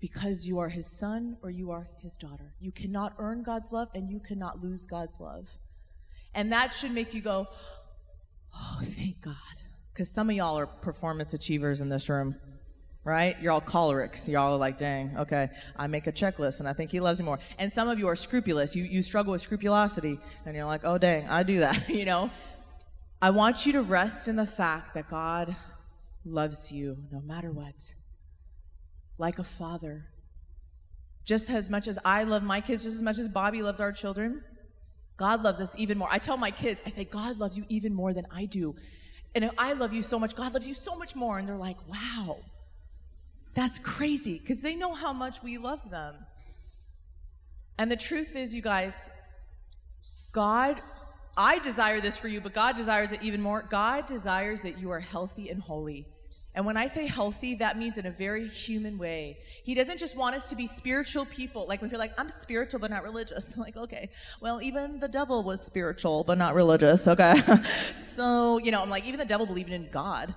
because 0.00 0.46
you 0.46 0.58
are 0.58 0.68
his 0.68 0.86
son 0.86 1.36
or 1.42 1.50
you 1.50 1.70
are 1.70 1.88
his 1.98 2.16
daughter. 2.16 2.54
You 2.58 2.72
cannot 2.72 3.14
earn 3.18 3.42
God's 3.42 3.72
love 3.72 3.88
and 3.94 4.10
you 4.10 4.18
cannot 4.18 4.62
lose 4.62 4.86
God's 4.86 5.20
love. 5.20 5.48
And 6.34 6.52
that 6.52 6.72
should 6.72 6.92
make 6.92 7.12
you 7.12 7.20
go, 7.20 7.48
oh, 8.54 8.80
thank 8.96 9.20
God. 9.20 9.34
Because 9.92 10.10
some 10.10 10.30
of 10.30 10.36
y'all 10.36 10.58
are 10.58 10.66
performance 10.66 11.34
achievers 11.34 11.80
in 11.80 11.88
this 11.88 12.08
room, 12.08 12.36
right? 13.04 13.36
You're 13.42 13.52
all 13.52 13.60
cholerics. 13.60 14.28
Y'all 14.28 14.54
are 14.54 14.58
like, 14.58 14.78
dang, 14.78 15.16
okay, 15.18 15.48
I 15.76 15.86
make 15.88 16.06
a 16.06 16.12
checklist 16.12 16.60
and 16.60 16.68
I 16.68 16.72
think 16.72 16.90
he 16.90 17.00
loves 17.00 17.18
me 17.18 17.26
more. 17.26 17.38
And 17.58 17.72
some 17.72 17.88
of 17.88 17.98
you 17.98 18.08
are 18.08 18.16
scrupulous. 18.16 18.74
You, 18.74 18.84
you 18.84 19.02
struggle 19.02 19.32
with 19.32 19.42
scrupulosity 19.42 20.18
and 20.46 20.56
you're 20.56 20.64
like, 20.64 20.82
oh, 20.84 20.96
dang, 20.96 21.28
I 21.28 21.42
do 21.42 21.60
that, 21.60 21.88
you 21.88 22.04
know? 22.04 22.30
I 23.22 23.30
want 23.30 23.66
you 23.66 23.72
to 23.72 23.82
rest 23.82 24.28
in 24.28 24.36
the 24.36 24.46
fact 24.46 24.94
that 24.94 25.08
God 25.08 25.54
loves 26.24 26.72
you 26.72 26.96
no 27.12 27.20
matter 27.20 27.50
what, 27.50 27.94
like 29.18 29.38
a 29.38 29.44
father. 29.44 30.06
Just 31.24 31.50
as 31.50 31.68
much 31.68 31.86
as 31.86 31.98
I 32.04 32.24
love 32.24 32.42
my 32.42 32.60
kids, 32.60 32.82
just 32.82 32.96
as 32.96 33.02
much 33.02 33.18
as 33.18 33.28
Bobby 33.28 33.62
loves 33.62 33.80
our 33.80 33.92
children, 33.92 34.42
God 35.18 35.42
loves 35.42 35.60
us 35.60 35.74
even 35.76 35.98
more. 35.98 36.08
I 36.10 36.16
tell 36.16 36.38
my 36.38 36.50
kids, 36.50 36.80
I 36.86 36.88
say, 36.88 37.04
God 37.04 37.38
loves 37.38 37.58
you 37.58 37.64
even 37.68 37.92
more 37.92 38.14
than 38.14 38.26
I 38.30 38.46
do. 38.46 38.74
And 39.34 39.50
I 39.58 39.74
love 39.74 39.92
you 39.92 40.02
so 40.02 40.18
much, 40.18 40.34
God 40.34 40.54
loves 40.54 40.66
you 40.66 40.74
so 40.74 40.96
much 40.96 41.14
more. 41.14 41.38
And 41.38 41.46
they're 41.46 41.56
like, 41.56 41.76
wow, 41.86 42.38
that's 43.54 43.78
crazy 43.78 44.38
because 44.38 44.62
they 44.62 44.74
know 44.74 44.94
how 44.94 45.12
much 45.12 45.42
we 45.42 45.58
love 45.58 45.90
them. 45.90 46.14
And 47.78 47.90
the 47.90 47.96
truth 47.96 48.34
is, 48.34 48.54
you 48.54 48.62
guys, 48.62 49.10
God 50.32 50.80
I 51.36 51.58
desire 51.60 52.00
this 52.00 52.16
for 52.16 52.28
you, 52.28 52.40
but 52.40 52.52
God 52.52 52.76
desires 52.76 53.12
it 53.12 53.22
even 53.22 53.40
more. 53.40 53.64
God 53.68 54.06
desires 54.06 54.62
that 54.62 54.78
you 54.78 54.90
are 54.90 55.00
healthy 55.00 55.48
and 55.48 55.60
holy. 55.60 56.06
And 56.54 56.66
when 56.66 56.76
I 56.76 56.86
say 56.88 57.06
healthy, 57.06 57.54
that 57.56 57.78
means 57.78 57.96
in 57.96 58.06
a 58.06 58.10
very 58.10 58.48
human 58.48 58.98
way. 58.98 59.38
He 59.62 59.74
doesn't 59.74 59.98
just 59.98 60.16
want 60.16 60.34
us 60.34 60.46
to 60.46 60.56
be 60.56 60.66
spiritual 60.66 61.24
people. 61.24 61.66
Like 61.68 61.80
when 61.80 61.90
you're 61.90 61.98
like, 61.98 62.12
I'm 62.18 62.28
spiritual 62.28 62.80
but 62.80 62.90
not 62.90 63.04
religious. 63.04 63.54
I'm 63.54 63.62
like, 63.68 63.76
okay, 63.76 64.10
well, 64.40 64.60
even 64.60 64.98
the 64.98 65.08
devil 65.08 65.44
was 65.44 65.60
spiritual 65.60 66.24
but 66.24 66.38
not 66.38 66.54
religious. 66.54 67.06
Okay. 67.06 67.40
so, 68.14 68.58
you 68.58 68.72
know, 68.72 68.82
I'm 68.82 68.90
like, 68.90 69.06
even 69.06 69.20
the 69.20 69.24
devil 69.24 69.46
believed 69.46 69.70
in 69.70 69.88
God. 69.90 70.34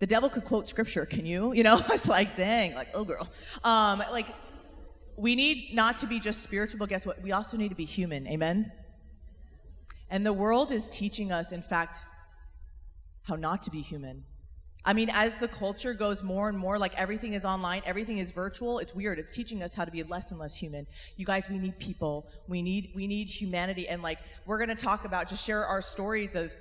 The 0.00 0.06
devil 0.06 0.28
could 0.28 0.44
quote 0.44 0.68
scripture. 0.68 1.06
Can 1.06 1.24
you? 1.24 1.52
You 1.58 1.64
know, 1.64 1.80
it's 1.90 2.08
like, 2.08 2.36
dang, 2.36 2.74
like, 2.74 2.88
oh 2.94 3.04
girl. 3.04 3.28
Um, 3.64 4.02
like, 4.12 4.28
we 5.16 5.34
need 5.34 5.74
not 5.74 5.98
to 5.98 6.06
be 6.06 6.20
just 6.20 6.42
spiritual, 6.42 6.78
but 6.78 6.88
guess 6.88 7.04
what? 7.04 7.20
We 7.22 7.32
also 7.32 7.56
need 7.56 7.70
to 7.70 7.74
be 7.74 7.84
human. 7.84 8.26
Amen? 8.28 8.70
And 10.10 10.24
the 10.24 10.32
world 10.32 10.72
is 10.72 10.88
teaching 10.88 11.32
us, 11.32 11.52
in 11.52 11.62
fact, 11.62 11.98
how 13.22 13.36
not 13.36 13.62
to 13.62 13.70
be 13.70 13.80
human. 13.80 14.24
I 14.84 14.94
mean, 14.94 15.10
as 15.12 15.36
the 15.36 15.48
culture 15.48 15.92
goes 15.92 16.22
more 16.22 16.48
and 16.48 16.56
more, 16.56 16.78
like 16.78 16.94
everything 16.94 17.34
is 17.34 17.44
online, 17.44 17.82
everything 17.84 18.18
is 18.18 18.30
virtual, 18.30 18.78
it's 18.78 18.94
weird. 18.94 19.18
It's 19.18 19.32
teaching 19.32 19.62
us 19.62 19.74
how 19.74 19.84
to 19.84 19.90
be 19.90 20.02
less 20.02 20.30
and 20.30 20.40
less 20.40 20.54
human. 20.54 20.86
You 21.16 21.26
guys, 21.26 21.48
we 21.50 21.58
need 21.58 21.78
people. 21.78 22.28
We 22.46 22.62
need 22.62 22.92
we 22.94 23.06
need 23.06 23.28
humanity. 23.28 23.86
And 23.86 24.02
like 24.02 24.20
we're 24.46 24.58
gonna 24.58 24.74
talk 24.74 25.04
about, 25.04 25.28
just 25.28 25.44
share 25.44 25.66
our 25.66 25.82
stories 25.82 26.34
of 26.34 26.56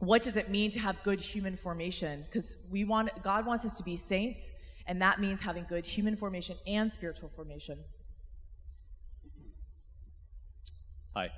what 0.00 0.22
does 0.22 0.36
it 0.36 0.50
mean 0.50 0.70
to 0.72 0.80
have 0.80 1.02
good 1.02 1.20
human 1.20 1.56
formation? 1.56 2.24
Because 2.24 2.58
we 2.70 2.84
want 2.84 3.10
God 3.22 3.46
wants 3.46 3.64
us 3.64 3.76
to 3.76 3.84
be 3.84 3.96
saints, 3.96 4.52
and 4.86 5.00
that 5.00 5.20
means 5.20 5.40
having 5.40 5.64
good 5.68 5.86
human 5.86 6.16
formation 6.16 6.56
and 6.66 6.92
spiritual 6.92 7.30
formation. 7.34 7.78
Hi. 11.14 11.30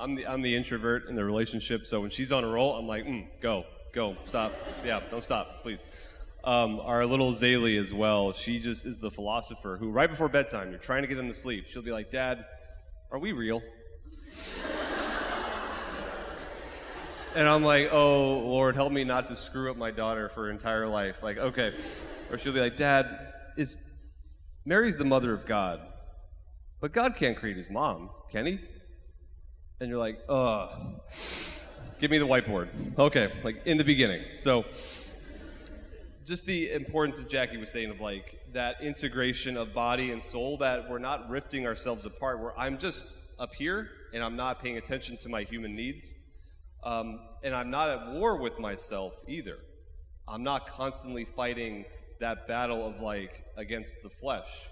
I'm 0.00 0.14
the, 0.14 0.26
I'm 0.26 0.40
the 0.40 0.56
introvert 0.56 1.08
in 1.08 1.14
the 1.14 1.24
relationship, 1.24 1.86
so 1.86 2.00
when 2.00 2.08
she's 2.08 2.32
on 2.32 2.42
a 2.42 2.48
roll, 2.48 2.74
I'm 2.74 2.86
like, 2.86 3.04
mm, 3.04 3.26
go, 3.42 3.66
go, 3.92 4.16
stop. 4.24 4.54
Yeah, 4.82 5.00
don't 5.10 5.22
stop, 5.22 5.60
please. 5.62 5.82
Um, 6.42 6.80
our 6.80 7.04
little 7.04 7.32
Zaylee 7.32 7.78
as 7.78 7.92
well, 7.92 8.32
she 8.32 8.60
just 8.60 8.86
is 8.86 8.98
the 8.98 9.10
philosopher 9.10 9.76
who, 9.78 9.90
right 9.90 10.08
before 10.08 10.30
bedtime, 10.30 10.70
you're 10.70 10.78
trying 10.78 11.02
to 11.02 11.08
get 11.08 11.16
them 11.16 11.28
to 11.28 11.34
sleep. 11.34 11.66
She'll 11.66 11.82
be 11.82 11.92
like, 11.92 12.10
Dad, 12.10 12.46
are 13.10 13.18
we 13.18 13.32
real? 13.32 13.62
and 17.34 17.46
I'm 17.46 17.62
like, 17.62 17.90
oh, 17.92 18.38
Lord, 18.38 18.76
help 18.76 18.92
me 18.92 19.04
not 19.04 19.26
to 19.26 19.36
screw 19.36 19.70
up 19.70 19.76
my 19.76 19.90
daughter 19.90 20.30
for 20.30 20.44
her 20.44 20.50
entire 20.50 20.88
life. 20.88 21.22
Like, 21.22 21.36
okay. 21.36 21.74
Or 22.30 22.38
she'll 22.38 22.54
be 22.54 22.60
like, 22.60 22.76
Dad, 22.76 23.34
is 23.58 23.76
Mary's 24.64 24.96
the 24.96 25.04
mother 25.04 25.34
of 25.34 25.44
God, 25.44 25.82
but 26.80 26.92
God 26.92 27.16
can't 27.16 27.36
create 27.36 27.58
his 27.58 27.68
mom, 27.68 28.08
can 28.30 28.46
he? 28.46 28.60
And 29.80 29.88
you're 29.88 29.98
like, 29.98 30.20
uh, 30.28 30.68
give 31.98 32.10
me 32.10 32.18
the 32.18 32.26
whiteboard. 32.26 32.68
Okay, 32.98 33.32
like 33.42 33.62
in 33.66 33.78
the 33.78 33.84
beginning. 33.84 34.22
So, 34.38 34.66
just 36.24 36.44
the 36.44 36.70
importance 36.72 37.18
of 37.18 37.28
Jackie 37.28 37.56
was 37.56 37.70
saying 37.72 37.90
of 37.90 38.00
like 38.00 38.40
that 38.52 38.82
integration 38.82 39.56
of 39.56 39.72
body 39.72 40.10
and 40.12 40.22
soul 40.22 40.58
that 40.58 40.88
we're 40.90 40.98
not 40.98 41.30
rifting 41.30 41.66
ourselves 41.66 42.04
apart, 42.04 42.40
where 42.40 42.56
I'm 42.58 42.76
just 42.76 43.14
up 43.38 43.54
here 43.54 43.88
and 44.12 44.22
I'm 44.22 44.36
not 44.36 44.62
paying 44.62 44.76
attention 44.76 45.16
to 45.18 45.28
my 45.30 45.42
human 45.42 45.74
needs. 45.74 46.14
Um, 46.82 47.20
and 47.42 47.54
I'm 47.54 47.70
not 47.70 47.88
at 47.88 48.12
war 48.12 48.36
with 48.36 48.58
myself 48.58 49.18
either. 49.26 49.58
I'm 50.28 50.42
not 50.42 50.66
constantly 50.66 51.24
fighting 51.24 51.86
that 52.20 52.46
battle 52.46 52.86
of 52.86 53.00
like 53.00 53.44
against 53.56 54.02
the 54.02 54.10
flesh. 54.10 54.68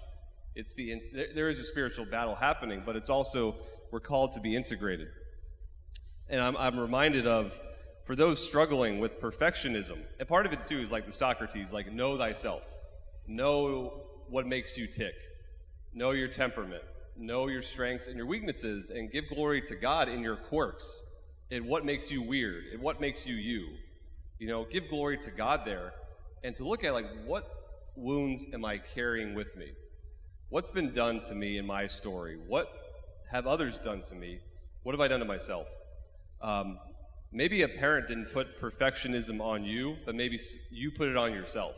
It's 0.55 0.75
the 0.75 1.01
there, 1.13 1.27
there 1.33 1.49
is 1.49 1.59
a 1.59 1.63
spiritual 1.63 2.05
battle 2.05 2.35
happening, 2.35 2.83
but 2.85 2.95
it's 2.95 3.09
also 3.09 3.55
we're 3.91 3.99
called 3.99 4.33
to 4.33 4.39
be 4.39 4.55
integrated. 4.55 5.09
And 6.29 6.41
I'm, 6.41 6.55
I'm 6.57 6.79
reminded 6.79 7.25
of 7.25 7.59
for 8.05 8.15
those 8.15 8.43
struggling 8.43 8.99
with 8.99 9.21
perfectionism, 9.21 9.99
and 10.19 10.27
part 10.27 10.45
of 10.45 10.53
it 10.53 10.63
too 10.63 10.77
is 10.77 10.91
like 10.91 11.05
the 11.05 11.11
Socrates, 11.11 11.71
like 11.71 11.91
know 11.91 12.17
thyself, 12.17 12.69
know 13.27 14.01
what 14.29 14.47
makes 14.47 14.77
you 14.77 14.87
tick, 14.87 15.15
know 15.93 16.11
your 16.11 16.27
temperament, 16.27 16.83
know 17.15 17.47
your 17.47 17.61
strengths 17.61 18.07
and 18.07 18.15
your 18.15 18.25
weaknesses, 18.25 18.89
and 18.89 19.11
give 19.11 19.27
glory 19.29 19.61
to 19.61 19.75
God 19.75 20.09
in 20.09 20.21
your 20.21 20.35
quirks, 20.35 21.03
in 21.51 21.67
what 21.67 21.85
makes 21.85 22.11
you 22.11 22.21
weird, 22.21 22.65
in 22.73 22.81
what 22.81 23.01
makes 23.01 23.27
you 23.27 23.35
you. 23.35 23.67
You 24.39 24.47
know, 24.47 24.65
give 24.65 24.87
glory 24.87 25.17
to 25.17 25.31
God 25.31 25.65
there, 25.65 25.93
and 26.43 26.55
to 26.55 26.63
look 26.63 26.83
at 26.83 26.93
like 26.93 27.07
what 27.25 27.47
wounds 27.95 28.47
am 28.53 28.63
I 28.65 28.77
carrying 28.77 29.33
with 29.33 29.55
me? 29.55 29.71
What's 30.49 30.71
been 30.71 30.91
done 30.91 31.21
to 31.21 31.35
me 31.35 31.57
in 31.57 31.65
my 31.67 31.85
story? 31.87 32.37
What 32.47 32.71
have 33.29 33.47
others 33.47 33.79
done 33.79 34.01
to 34.03 34.15
me? 34.15 34.39
What 34.83 34.93
have 34.93 35.01
I 35.01 35.07
done 35.07 35.19
to 35.19 35.25
myself? 35.25 35.71
Um, 36.41 36.79
maybe 37.31 37.61
a 37.61 37.67
parent 37.67 38.07
didn't 38.07 38.33
put 38.33 38.59
perfectionism 38.59 39.39
on 39.39 39.63
you, 39.63 39.97
but 40.05 40.15
maybe 40.15 40.39
you 40.71 40.91
put 40.91 41.09
it 41.09 41.17
on 41.17 41.33
yourself. 41.33 41.75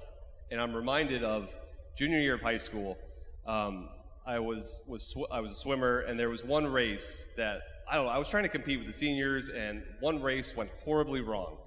And 0.50 0.60
I'm 0.60 0.74
reminded 0.74 1.24
of 1.24 1.54
junior 1.96 2.20
year 2.20 2.36
of 2.36 2.42
high 2.42 2.58
school. 2.58 2.98
Um, 3.46 3.90
I 4.26 4.40
was 4.40 4.84
was 4.88 5.04
sw- 5.04 5.32
I 5.32 5.40
was 5.40 5.52
a 5.52 5.56
swimmer, 5.56 6.02
and 6.02 6.20
there 6.20 6.30
was 6.30 6.44
one 6.46 6.68
race 6.68 7.28
that 7.38 7.62
I 7.90 7.96
don't 7.96 8.06
know. 8.06 8.12
I 8.12 8.18
was 8.18 8.30
trying 8.30 8.44
to 8.44 8.50
compete 8.50 8.78
with 8.78 8.88
the 8.88 8.94
seniors, 8.94 9.50
and 9.50 9.84
one 10.00 10.22
race 10.22 10.56
went 10.56 10.70
horribly 10.86 11.22
wrong, 11.22 11.58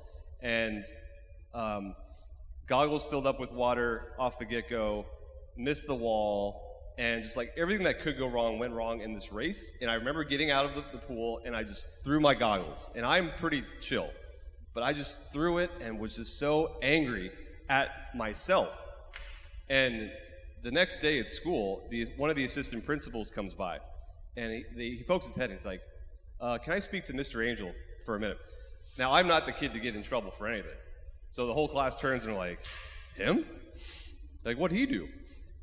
and 0.41 0.85
um, 1.53 1.95
goggles 2.67 3.05
filled 3.07 3.27
up 3.27 3.41
with 3.41 3.53
water 3.53 4.13
off 4.19 4.39
the 4.39 4.45
get 4.45 4.71
go, 4.71 5.05
missed 5.57 5.87
the 5.87 5.95
wall, 5.95 6.74
and 6.97 7.25
just 7.25 7.37
like 7.37 7.53
everything 7.57 7.85
that 7.85 8.01
could 8.01 8.19
go 8.19 8.29
wrong 8.29 8.59
went 8.59 8.73
wrong 8.73 9.01
in 9.01 9.15
this 9.15 9.33
race. 9.33 9.75
And 9.81 9.91
I 9.91 9.95
remember 9.95 10.23
getting 10.25 10.51
out 10.51 10.65
of 10.65 10.75
the, 10.75 10.85
the, 10.93 10.99
pool 10.99 11.41
and 11.45 11.55
I 11.57 11.63
just 11.63 11.89
threw 12.05 12.21
my 12.21 12.35
goggles. 12.35 12.91
And 12.95 13.05
I'm 13.05 13.31
pretty 13.39 13.65
chill, 13.81 14.11
but 14.75 14.83
I 14.83 14.93
just 14.93 15.33
threw 15.33 15.59
it 15.59 15.71
and 15.81 15.99
was 15.99 16.17
just 16.17 16.39
so 16.39 16.77
angry 16.83 17.33
at 17.69 18.15
myself. 18.15 18.71
And 19.69 20.13
the 20.63 20.71
next 20.71 21.01
day 21.01 21.19
at 21.19 21.29
school, 21.29 21.87
the, 21.91 22.05
one 22.17 22.31
of 22.31 22.37
the 22.37 22.45
assistant 22.45 22.87
principals 22.87 23.31
comes 23.31 23.55
by 23.55 23.81
and 24.37 24.53
he, 24.53 24.65
the, 24.75 24.97
he 24.97 25.03
pokes 25.03 25.27
his 25.27 25.37
head 25.37 25.51
and 25.51 25.53
he's 25.53 25.67
like, 25.67 25.81
uh, 26.41 26.59
Can 26.59 26.73
I 26.73 26.81
speak 26.81 27.05
to 27.07 27.13
Mr. 27.13 27.47
Angel 27.47 27.73
for 28.05 28.17
a 28.17 28.21
minute? 28.21 28.39
Now, 28.99 29.13
I'm 29.13 29.27
not 29.27 29.47
the 29.47 29.53
kid 29.53 29.73
to 29.73 29.81
get 29.81 29.97
in 29.97 30.03
trouble 30.03 30.31
for 30.31 30.47
anything. 30.47 30.71
So 31.33 31.47
the 31.47 31.53
whole 31.53 31.67
class 31.67 31.97
turns 31.97 32.25
and 32.25 32.35
are 32.35 32.37
like, 32.37 32.61
Him? 33.17 33.45
Like, 34.45 34.59
what'd 34.59 34.77
he 34.77 34.87
do? 34.87 35.09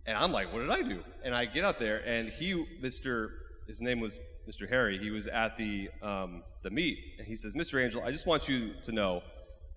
And 0.05 0.17
I'm 0.17 0.31
like, 0.31 0.51
what 0.51 0.60
did 0.60 0.70
I 0.70 0.81
do? 0.81 1.03
And 1.24 1.36
I 1.36 1.46
get 1.46 1.63
out 1.63 1.77
there, 1.77 2.01
and 2.05 2.29
he, 2.29 2.65
Mr. 2.81 3.29
His 3.67 3.81
name 3.81 4.00
was 4.00 4.20
Mr. 4.50 4.67
Harry. 4.67 4.98
He 4.98 5.12
was 5.12 5.27
at 5.27 5.58
the 5.58 5.89
um, 6.01 6.43
the 6.63 6.70
meet, 6.70 6.98
and 7.17 7.27
he 7.27 7.36
says, 7.36 7.53
Mr. 7.53 7.84
Angel, 7.84 8.03
I 8.03 8.12
just 8.12 8.25
want 8.25 8.50
you 8.50 8.74
to 8.84 8.91
know 8.91 9.24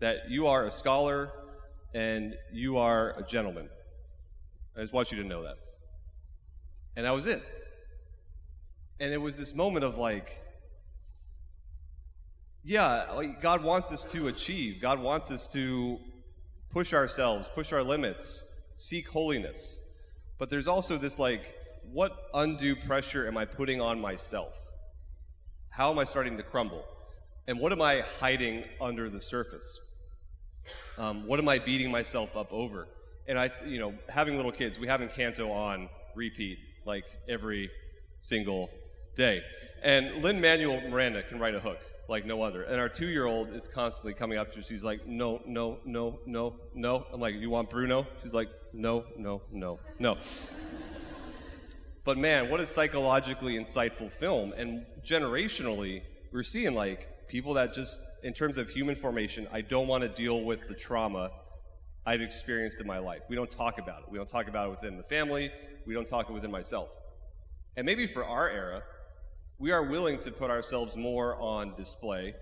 that 0.01 0.31
you 0.31 0.47
are 0.47 0.67
a 0.67 0.71
scholar 0.71 1.31
and 1.95 2.37
you 2.53 2.77
are 2.79 3.15
a 3.17 3.23
gentleman. 3.23 3.69
I 4.77 4.81
just 4.81 4.93
want 4.93 5.13
you 5.13 5.23
to 5.23 5.29
know 5.29 5.43
that. 5.43 5.57
And 6.97 7.07
that 7.07 7.15
was 7.15 7.27
it. 7.27 7.43
And 9.01 9.13
it 9.13 9.19
was 9.19 9.37
this 9.37 9.55
moment 9.55 9.85
of 9.85 9.99
like, 9.99 10.41
yeah, 12.65 13.11
like 13.13 13.41
God 13.41 13.63
wants 13.63 13.93
us 13.93 14.05
to 14.07 14.29
achieve. 14.29 14.81
God 14.81 14.99
wants 15.01 15.31
us 15.31 15.51
to 15.53 15.99
push 16.71 16.93
ourselves, 16.93 17.49
push 17.49 17.73
our 17.73 17.83
limits, 17.83 18.43
seek 18.77 19.09
holiness. 19.09 19.81
But 20.39 20.51
there's 20.51 20.69
also 20.69 20.97
this 20.97 21.19
like, 21.19 21.43
what 21.93 22.29
undue 22.33 22.77
pressure 22.77 23.27
am 23.27 23.37
I 23.37 23.45
putting 23.45 23.81
on 23.81 24.01
myself? 24.01 24.55
How 25.69 25.91
am 25.91 25.99
I 25.99 26.05
starting 26.05 26.37
to 26.37 26.43
crumble? 26.43 26.85
And 27.47 27.59
what 27.59 27.73
am 27.73 27.83
I 27.83 28.03
hiding 28.21 28.65
under 28.81 29.11
the 29.11 29.21
surface? 29.21 29.81
Um, 30.97 31.27
what 31.27 31.39
am 31.39 31.49
I 31.49 31.59
beating 31.59 31.91
myself 31.91 32.37
up 32.37 32.53
over? 32.53 32.89
And 33.27 33.39
I, 33.39 33.51
you 33.67 33.79
know, 33.79 33.95
having 34.09 34.37
little 34.37 34.53
kids, 34.53 34.79
we 34.79 34.87
have 34.87 35.01
Encanto 35.01 35.51
on 35.51 35.89
repeat 36.15 36.59
like 36.85 37.05
every 37.29 37.71
single 38.21 38.71
day. 39.15 39.43
And 39.83 40.23
Lin-Manuel 40.23 40.89
Miranda 40.89 41.23
can 41.23 41.39
write 41.39 41.55
a 41.55 41.61
hook 41.61 41.79
like 42.09 42.27
no 42.27 42.43
other. 42.43 42.63
And 42.63 42.81
our 42.81 42.89
two 42.89 43.09
year 43.09 43.27
old 43.27 43.49
is 43.51 43.69
constantly 43.69 44.15
coming 44.15 44.39
up 44.39 44.53
to 44.53 44.61
us. 44.61 44.67
She's 44.67 44.85
like, 44.85 45.07
no, 45.07 45.43
no, 45.47 45.79
no, 45.85 46.21
no, 46.27 46.55
no. 46.75 47.07
I'm 47.13 47.21
like, 47.21 47.35
you 47.35 47.51
want 47.51 47.71
Bruno? 47.71 48.07
She's 48.23 48.35
like, 48.35 48.49
no, 48.75 49.05
no, 49.17 49.43
no, 49.53 49.79
no. 49.99 50.19
but 52.05 52.19
man, 52.19 52.51
what 52.51 52.61
a 52.61 52.67
psychologically 52.67 53.55
insightful 53.55 54.11
film. 54.11 54.53
And 54.57 54.85
generationally, 55.05 56.03
we're 56.33 56.43
seeing 56.43 56.75
like 56.75 57.29
people 57.29 57.55
that 57.55 57.73
just, 57.73 58.03
in 58.25 58.33
terms 58.33 58.59
of 58.59 58.69
human 58.69 58.97
formation, 58.97 59.47
I 59.53 59.61
don't 59.61 59.87
want 59.87 60.03
to 60.03 60.09
deal 60.09 60.43
with 60.43 60.67
the 60.69 60.75
trauma 60.75 61.31
I've 62.05 62.21
experienced 62.21 62.81
in 62.81 62.87
my 62.87 62.99
life. 62.99 63.23
We 63.29 63.37
don't 63.37 63.49
talk 63.49 63.79
about 63.79 64.03
it. 64.03 64.11
We 64.11 64.19
don't 64.19 64.29
talk 64.29 64.49
about 64.49 64.69
it 64.69 64.71
within 64.71 64.97
the 64.97 65.05
family. 65.05 65.51
We 65.87 65.95
don't 65.95 66.07
talk 66.07 66.29
it 66.29 66.33
within 66.33 66.51
myself. 66.51 66.93
And 67.77 67.87
maybe 67.87 68.07
for 68.07 68.25
our 68.25 68.51
era, 68.51 68.83
we 69.59 69.71
are 69.71 69.83
willing 69.83 70.19
to 70.21 70.31
put 70.31 70.51
ourselves 70.51 70.97
more 70.97 71.37
on 71.41 71.75
display 71.77 72.35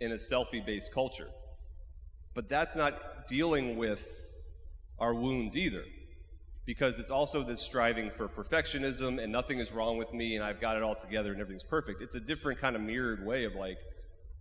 in 0.00 0.12
a 0.12 0.16
selfie 0.16 0.64
based 0.64 0.92
culture. 0.92 1.28
But 2.32 2.48
that's 2.48 2.76
not 2.76 3.26
dealing 3.26 3.76
with 3.76 4.08
our 4.98 5.14
wounds 5.14 5.56
either, 5.56 5.84
because 6.64 6.98
it's 6.98 7.10
also 7.10 7.42
this 7.42 7.60
striving 7.60 8.10
for 8.10 8.28
perfectionism 8.28 9.22
and 9.22 9.30
nothing 9.30 9.58
is 9.58 9.72
wrong 9.72 9.98
with 9.98 10.12
me 10.12 10.36
and 10.36 10.44
I've 10.44 10.60
got 10.60 10.76
it 10.76 10.82
all 10.82 10.94
together 10.94 11.32
and 11.32 11.40
everything's 11.40 11.64
perfect. 11.64 12.00
It's 12.02 12.14
a 12.14 12.20
different 12.20 12.60
kind 12.60 12.76
of 12.76 12.82
mirrored 12.82 13.24
way 13.24 13.44
of 13.44 13.54
like, 13.54 13.78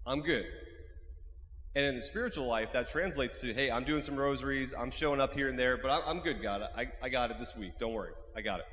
I'm 0.05 0.21
good. 0.21 0.45
And 1.75 1.85
in 1.85 1.95
the 1.95 2.03
spiritual 2.03 2.45
life, 2.45 2.71
that 2.73 2.87
translates 2.87 3.41
to, 3.41 3.51
hey, 3.51 3.71
I'm 3.71 3.83
doing 3.83 4.03
some 4.03 4.15
rosaries, 4.15 4.73
I'm 4.77 4.91
showing 4.91 5.19
up 5.19 5.33
here 5.33 5.49
and 5.49 5.57
there, 5.57 5.75
but 5.75 6.03
I'm 6.05 6.19
good, 6.19 6.41
God. 6.41 6.61
I, 6.77 6.87
I 7.01 7.09
got 7.09 7.31
it 7.31 7.39
this 7.39 7.55
week. 7.55 7.79
Don't 7.79 7.93
worry. 7.93 8.11
I 8.35 8.41
got 8.41 8.59
it. 8.59 8.65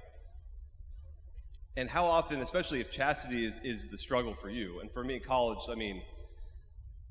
And 1.76 1.88
how 1.88 2.04
often, 2.04 2.42
especially 2.42 2.80
if 2.80 2.90
chastity 2.90 3.46
is, 3.46 3.58
is 3.62 3.86
the 3.86 3.96
struggle 3.96 4.34
for 4.34 4.50
you, 4.50 4.80
and 4.80 4.90
for 4.92 5.02
me 5.02 5.14
in 5.14 5.20
college, 5.20 5.60
I 5.70 5.76
mean, 5.76 6.02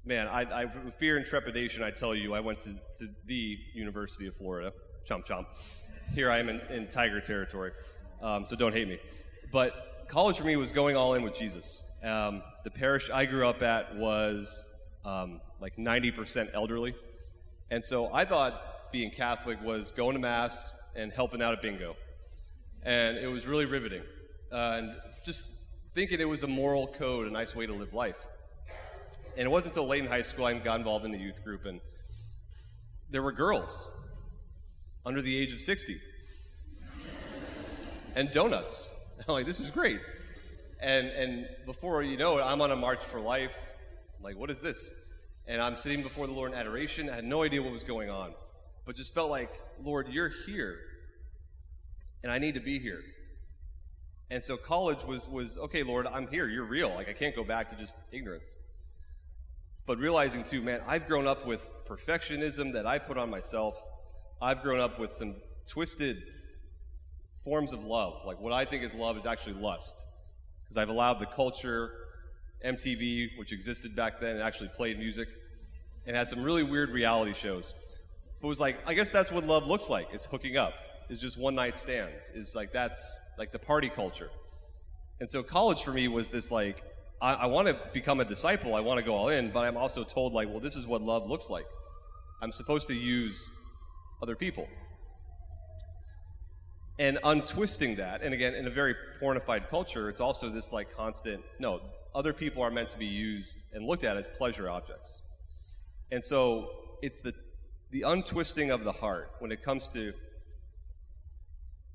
man, 0.10 0.28
I, 0.28 0.64
I 0.64 0.68
fear 0.90 1.18
and 1.18 1.26
trepidation, 1.26 1.84
I 1.84 1.92
tell 1.92 2.16
you, 2.16 2.34
I 2.34 2.40
went 2.40 2.60
to, 2.62 2.74
to 2.98 3.08
the 3.28 3.60
University 3.76 4.26
of 4.26 4.34
Florida, 4.34 4.74
chomp 5.08 5.24
chomp. 5.24 5.46
Here 6.16 6.32
I 6.32 6.40
am 6.40 6.50
in, 6.50 6.60
in 6.72 6.88
tiger 6.88 7.22
territory, 7.22 7.74
um, 8.20 8.44
so 8.44 8.56
don't 8.56 8.74
hate 8.74 8.88
me. 8.88 8.98
But 9.52 10.08
college 10.08 10.40
for 10.40 10.46
me 10.46 10.56
was 10.56 10.72
going 10.72 10.96
all 10.96 11.14
in 11.14 11.22
with 11.22 11.36
Jesus. 11.38 11.84
Um, 12.04 12.42
the 12.64 12.72
parish 12.72 13.12
I 13.12 13.28
grew 13.28 13.48
up 13.48 13.62
at 13.62 13.96
was 13.96 14.68
um, 15.06 15.42
like 15.62 15.78
90% 15.78 16.50
elderly. 16.56 16.96
And 17.70 17.86
so 17.86 18.12
I 18.12 18.26
thought 18.26 18.92
being 18.92 19.12
Catholic 19.12 19.64
was 19.64 19.92
going 19.92 20.16
to 20.16 20.20
Mass 20.20 20.74
and 20.96 21.14
helping 21.14 21.40
out 21.40 21.54
at 21.54 21.62
bingo. 21.62 21.96
And 22.82 23.16
it 23.16 23.28
was 23.28 23.46
really 23.46 23.66
riveting 23.66 24.02
uh, 24.52 24.80
and 24.80 24.96
just 25.24 25.46
thinking 25.94 26.20
it 26.20 26.28
was 26.28 26.42
a 26.42 26.48
moral 26.48 26.88
code, 26.88 27.28
a 27.28 27.32
nice 27.32 27.56
way 27.56 27.68
to 27.68 27.74
live 27.74 27.94
life. 27.94 28.26
And 29.38 29.46
it 29.46 29.50
wasn't 29.50 29.76
until 29.76 29.88
late 29.88 30.04
in 30.04 30.10
high 30.10 30.22
school 30.22 30.46
I 30.46 30.54
got 30.58 30.80
involved 30.80 31.06
in 31.06 31.12
the 31.12 31.20
youth 31.20 31.44
group, 31.44 31.66
and 31.66 31.80
there 33.10 33.22
were 33.22 33.32
girls 33.32 33.90
under 35.06 35.22
the 35.22 35.38
age 35.38 35.54
of 35.54 35.62
60 35.62 36.00
and 38.16 38.32
donuts. 38.32 38.90
I'm 39.28 39.34
like, 39.34 39.46
this 39.46 39.60
is 39.60 39.70
great. 39.70 40.00
And, 40.82 41.08
and 41.08 41.48
before 41.66 42.04
you 42.04 42.18
know 42.18 42.38
it, 42.38 42.42
I'm 42.42 42.62
on 42.62 42.72
a 42.72 42.76
march 42.76 43.04
for 43.04 43.20
life. 43.20 43.58
I'm 44.18 44.24
like, 44.24 44.38
what 44.38 44.50
is 44.50 44.62
this? 44.62 44.94
And 45.48 45.62
I'm 45.62 45.78
sitting 45.78 46.04
before 46.04 46.28
the 46.28 46.34
Lord 46.34 46.52
in 46.52 46.58
adoration. 46.58 47.10
I 47.10 47.16
had 47.16 47.26
no 47.26 47.44
idea 47.44 47.62
what 47.62 47.72
was 47.72 47.84
going 47.84 48.10
on, 48.10 48.34
but 48.86 48.96
just 48.96 49.14
felt 49.14 49.30
like, 49.30 49.52
Lord, 49.84 50.08
you're 50.10 50.32
here, 50.46 50.78
and 52.24 52.32
I 52.32 52.38
need 52.38 52.54
to 52.54 52.60
be 52.60 52.80
here. 52.80 53.02
And 54.30 54.44
so 54.44 54.58
college 54.58 55.04
was, 55.06 55.28
was 55.28 55.58
okay, 55.58 55.82
Lord, 55.82 56.06
I'm 56.06 56.28
here. 56.28 56.48
You're 56.48 56.66
real. 56.66 56.90
Like, 56.90 57.10
I 57.10 57.14
can't 57.14 57.36
go 57.36 57.44
back 57.44 57.70
to 57.70 57.76
just 57.76 58.00
ignorance. 58.12 58.54
But 59.90 59.98
realizing, 59.98 60.44
too, 60.44 60.62
man, 60.62 60.82
I've 60.86 61.08
grown 61.08 61.26
up 61.26 61.48
with 61.48 61.68
perfectionism 61.88 62.74
that 62.74 62.86
I 62.86 63.00
put 63.00 63.18
on 63.18 63.32
myself. 63.32 63.84
I've 64.40 64.62
grown 64.62 64.80
up 64.80 65.00
with 65.00 65.14
some 65.14 65.38
twisted 65.66 66.22
forms 67.44 67.74
of 67.74 67.86
love. 67.86 68.22
Like, 68.24 68.40
what 68.40 68.54
I 68.54 68.66
think 68.66 68.84
is 68.84 68.94
love 68.94 69.18
is 69.18 69.26
actually 69.26 69.54
lust. 69.54 70.06
Because 70.62 70.78
I've 70.78 70.90
allowed 70.90 71.20
the 71.20 71.26
culture, 71.26 71.90
MTV, 72.64 73.40
which 73.40 73.52
existed 73.52 73.96
back 73.96 74.20
then, 74.20 74.36
and 74.36 74.44
actually 74.44 74.70
played 74.70 75.00
music, 75.00 75.28
and 76.06 76.16
had 76.16 76.30
some 76.30 76.44
really 76.44 76.62
weird 76.62 76.92
reality 76.92 77.34
shows. 77.34 77.74
But 78.42 78.48
it 78.48 78.50
was 78.50 78.60
like, 78.60 78.78
I 78.86 78.94
guess 78.94 79.10
that's 79.10 79.32
what 79.32 79.44
love 79.44 79.66
looks 79.66 79.90
like, 79.90 80.14
is 80.14 80.24
hooking 80.24 80.56
up 80.56 80.76
is 81.10 81.20
just 81.20 81.36
one 81.36 81.56
night 81.56 81.80
stands. 81.80 82.30
Is 82.30 82.54
like 82.56 82.72
that's 82.72 83.18
like 83.40 83.52
the 83.52 83.58
party 83.58 83.90
culture. 83.90 84.30
And 85.20 85.28
so 85.28 85.42
college 85.42 85.82
for 85.82 85.92
me 85.92 86.08
was 86.08 86.30
this 86.30 86.52
like 86.52 86.84
I, 87.22 87.34
I 87.34 87.46
want 87.48 87.68
to 87.68 87.78
become 87.94 88.20
a 88.20 88.26
disciple. 88.26 88.76
I 88.76 88.82
want 88.82 89.00
to 89.00 89.06
go 89.06 89.16
all 89.16 89.30
in, 89.30 89.52
but 89.52 89.66
I'm 89.66 89.78
also 89.78 90.04
told 90.04 90.34
like, 90.34 90.50
well, 90.50 90.60
this 90.60 90.76
is 90.76 90.88
what 90.88 91.02
love 91.02 91.28
looks 91.28 91.50
like. 91.50 91.66
I'm 92.42 92.52
supposed 92.52 92.88
to 92.88 92.96
use 92.96 93.52
other 94.22 94.36
people. 94.36 94.68
and 97.00 97.18
untwisting 97.24 97.96
that 97.96 98.22
and 98.22 98.34
again 98.34 98.54
in 98.54 98.68
a 98.68 98.70
very 98.70 98.94
pornified 99.22 99.70
culture 99.70 100.10
it's 100.10 100.20
also 100.20 100.50
this 100.50 100.72
like 100.74 100.96
constant 100.96 101.42
no 101.58 101.82
other 102.14 102.34
people 102.34 102.62
are 102.62 102.70
meant 102.70 102.90
to 102.90 102.98
be 102.98 103.06
used 103.06 103.66
and 103.74 103.86
looked 103.86 104.04
at 104.04 104.18
as 104.18 104.28
pleasure 104.28 104.70
objects 104.70 105.22
and 106.12 106.24
so 106.24 106.70
it's 107.02 107.20
the 107.22 107.34
the 107.92 108.04
untwisting 108.04 108.70
of 108.70 108.84
the 108.84 108.92
heart 108.92 109.32
when 109.40 109.52
it 109.52 109.64
comes 109.64 109.88
to 109.90 110.14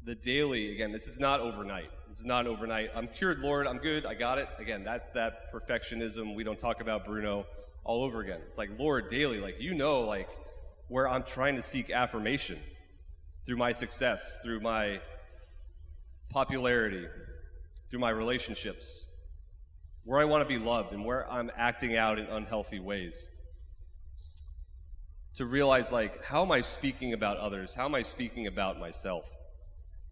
the 0.04 0.14
daily 0.14 0.72
again 0.72 0.90
this 0.90 1.06
is 1.06 1.20
not 1.20 1.38
overnight 1.38 1.90
this 2.14 2.20
is 2.20 2.26
not 2.26 2.46
overnight 2.46 2.90
i'm 2.94 3.08
cured 3.08 3.40
lord 3.40 3.66
i'm 3.66 3.78
good 3.78 4.06
i 4.06 4.14
got 4.14 4.38
it 4.38 4.48
again 4.58 4.84
that's 4.84 5.10
that 5.10 5.52
perfectionism 5.52 6.36
we 6.36 6.44
don't 6.44 6.60
talk 6.60 6.80
about 6.80 7.04
bruno 7.04 7.44
all 7.82 8.04
over 8.04 8.20
again 8.20 8.40
it's 8.46 8.56
like 8.56 8.70
lord 8.78 9.08
daily 9.08 9.40
like 9.40 9.60
you 9.60 9.74
know 9.74 10.02
like 10.02 10.28
where 10.86 11.08
i'm 11.08 11.24
trying 11.24 11.56
to 11.56 11.62
seek 11.62 11.90
affirmation 11.90 12.58
through 13.46 13.56
my 13.56 13.72
success, 13.72 14.38
through 14.42 14.60
my 14.60 15.00
popularity, 16.30 17.06
through 17.90 17.98
my 17.98 18.10
relationships, 18.10 19.06
where 20.04 20.20
I 20.20 20.24
want 20.24 20.46
to 20.46 20.48
be 20.48 20.62
loved 20.62 20.92
and 20.92 21.04
where 21.04 21.30
I'm 21.30 21.50
acting 21.56 21.96
out 21.96 22.18
in 22.18 22.26
unhealthy 22.26 22.80
ways. 22.80 23.26
To 25.34 25.46
realize, 25.46 25.90
like, 25.90 26.24
how 26.24 26.42
am 26.42 26.52
I 26.52 26.60
speaking 26.60 27.12
about 27.12 27.38
others? 27.38 27.74
How 27.74 27.86
am 27.86 27.94
I 27.94 28.02
speaking 28.02 28.46
about 28.46 28.78
myself? 28.78 29.28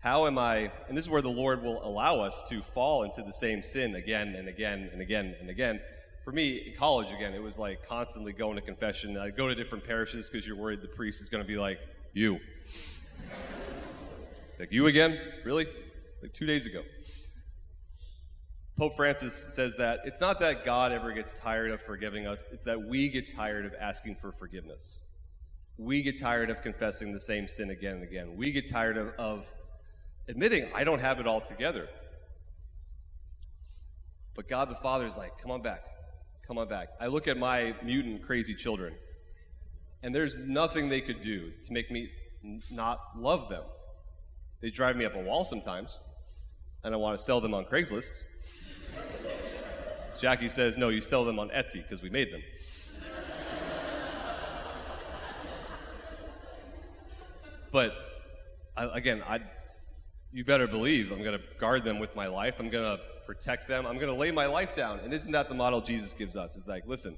How 0.02 0.26
am 0.26 0.36
I, 0.36 0.72
and 0.88 0.98
this 0.98 1.04
is 1.04 1.10
where 1.10 1.22
the 1.22 1.30
Lord 1.30 1.62
will 1.62 1.80
allow 1.86 2.20
us 2.20 2.42
to 2.48 2.60
fall 2.60 3.04
into 3.04 3.22
the 3.22 3.32
same 3.32 3.62
sin 3.62 3.94
again 3.94 4.34
and 4.34 4.48
again 4.48 4.90
and 4.92 5.00
again 5.00 5.36
and 5.38 5.48
again. 5.48 5.80
For 6.24 6.32
me, 6.32 6.56
in 6.56 6.74
college, 6.74 7.12
again, 7.12 7.34
it 7.34 7.42
was 7.42 7.56
like 7.56 7.86
constantly 7.86 8.32
going 8.32 8.56
to 8.56 8.62
confession. 8.62 9.16
I'd 9.16 9.36
go 9.36 9.46
to 9.46 9.54
different 9.54 9.84
parishes 9.84 10.28
because 10.28 10.44
you're 10.44 10.56
worried 10.56 10.82
the 10.82 10.88
priest 10.88 11.22
is 11.22 11.28
going 11.28 11.44
to 11.44 11.46
be 11.46 11.56
like, 11.56 11.78
you. 12.12 12.40
Like, 14.58 14.70
you 14.70 14.86
again? 14.86 15.18
Really? 15.44 15.66
Like 16.20 16.32
two 16.32 16.46
days 16.46 16.66
ago. 16.66 16.82
Pope 18.76 18.94
Francis 18.94 19.34
says 19.34 19.74
that 19.76 20.00
it's 20.04 20.20
not 20.20 20.38
that 20.38 20.64
God 20.64 20.92
ever 20.92 21.10
gets 21.10 21.32
tired 21.32 21.72
of 21.72 21.80
forgiving 21.80 22.28
us, 22.28 22.48
it's 22.52 22.62
that 22.64 22.80
we 22.80 23.08
get 23.08 23.26
tired 23.26 23.66
of 23.66 23.74
asking 23.80 24.16
for 24.16 24.30
forgiveness. 24.30 25.00
We 25.78 26.00
get 26.02 26.20
tired 26.20 26.48
of 26.48 26.62
confessing 26.62 27.12
the 27.12 27.18
same 27.18 27.48
sin 27.48 27.70
again 27.70 27.94
and 27.94 28.04
again. 28.04 28.36
We 28.36 28.52
get 28.52 28.70
tired 28.70 28.98
of, 28.98 29.14
of 29.18 29.52
admitting, 30.28 30.68
I 30.74 30.84
don't 30.84 31.00
have 31.00 31.20
it 31.20 31.26
all 31.26 31.40
together. 31.40 31.88
But 34.34 34.48
God 34.48 34.70
the 34.70 34.74
Father 34.76 35.06
is 35.06 35.16
like, 35.16 35.38
come 35.38 35.50
on 35.50 35.62
back. 35.62 35.84
Come 36.46 36.58
on 36.58 36.68
back. 36.68 36.88
I 37.00 37.06
look 37.06 37.28
at 37.28 37.38
my 37.38 37.74
mutant, 37.82 38.22
crazy 38.22 38.54
children, 38.54 38.94
and 40.02 40.14
there's 40.14 40.36
nothing 40.38 40.88
they 40.88 41.00
could 41.00 41.22
do 41.22 41.52
to 41.64 41.72
make 41.72 41.90
me 41.90 42.10
not 42.70 43.00
love 43.16 43.48
them. 43.48 43.62
They 44.60 44.70
drive 44.70 44.96
me 44.96 45.04
up 45.04 45.14
a 45.14 45.20
wall 45.20 45.44
sometimes, 45.44 45.98
and 46.82 46.94
I 46.94 46.96
want 46.96 47.18
to 47.18 47.24
sell 47.24 47.40
them 47.40 47.54
on 47.54 47.64
Craigslist. 47.64 48.22
Jackie 50.20 50.48
says, 50.48 50.76
no, 50.76 50.88
you 50.88 51.00
sell 51.00 51.24
them 51.24 51.38
on 51.38 51.48
Etsy 51.50 51.82
because 51.82 52.02
we 52.02 52.10
made 52.10 52.32
them. 52.32 52.42
but 57.70 57.94
again, 58.76 59.22
I, 59.26 59.40
you 60.32 60.44
better 60.44 60.66
believe 60.66 61.12
I'm 61.12 61.22
going 61.22 61.38
to 61.38 61.44
guard 61.58 61.84
them 61.84 61.98
with 61.98 62.16
my 62.16 62.26
life. 62.26 62.56
I'm 62.58 62.70
going 62.70 62.84
to 62.84 63.02
protect 63.26 63.68
them. 63.68 63.86
I'm 63.86 63.96
going 63.96 64.08
to 64.08 64.14
lay 64.14 64.30
my 64.30 64.46
life 64.46 64.74
down. 64.74 65.00
And 65.00 65.12
isn't 65.12 65.32
that 65.32 65.48
the 65.48 65.54
model 65.54 65.80
Jesus 65.80 66.12
gives 66.12 66.36
us? 66.36 66.56
Is 66.56 66.66
like, 66.66 66.86
listen, 66.86 67.16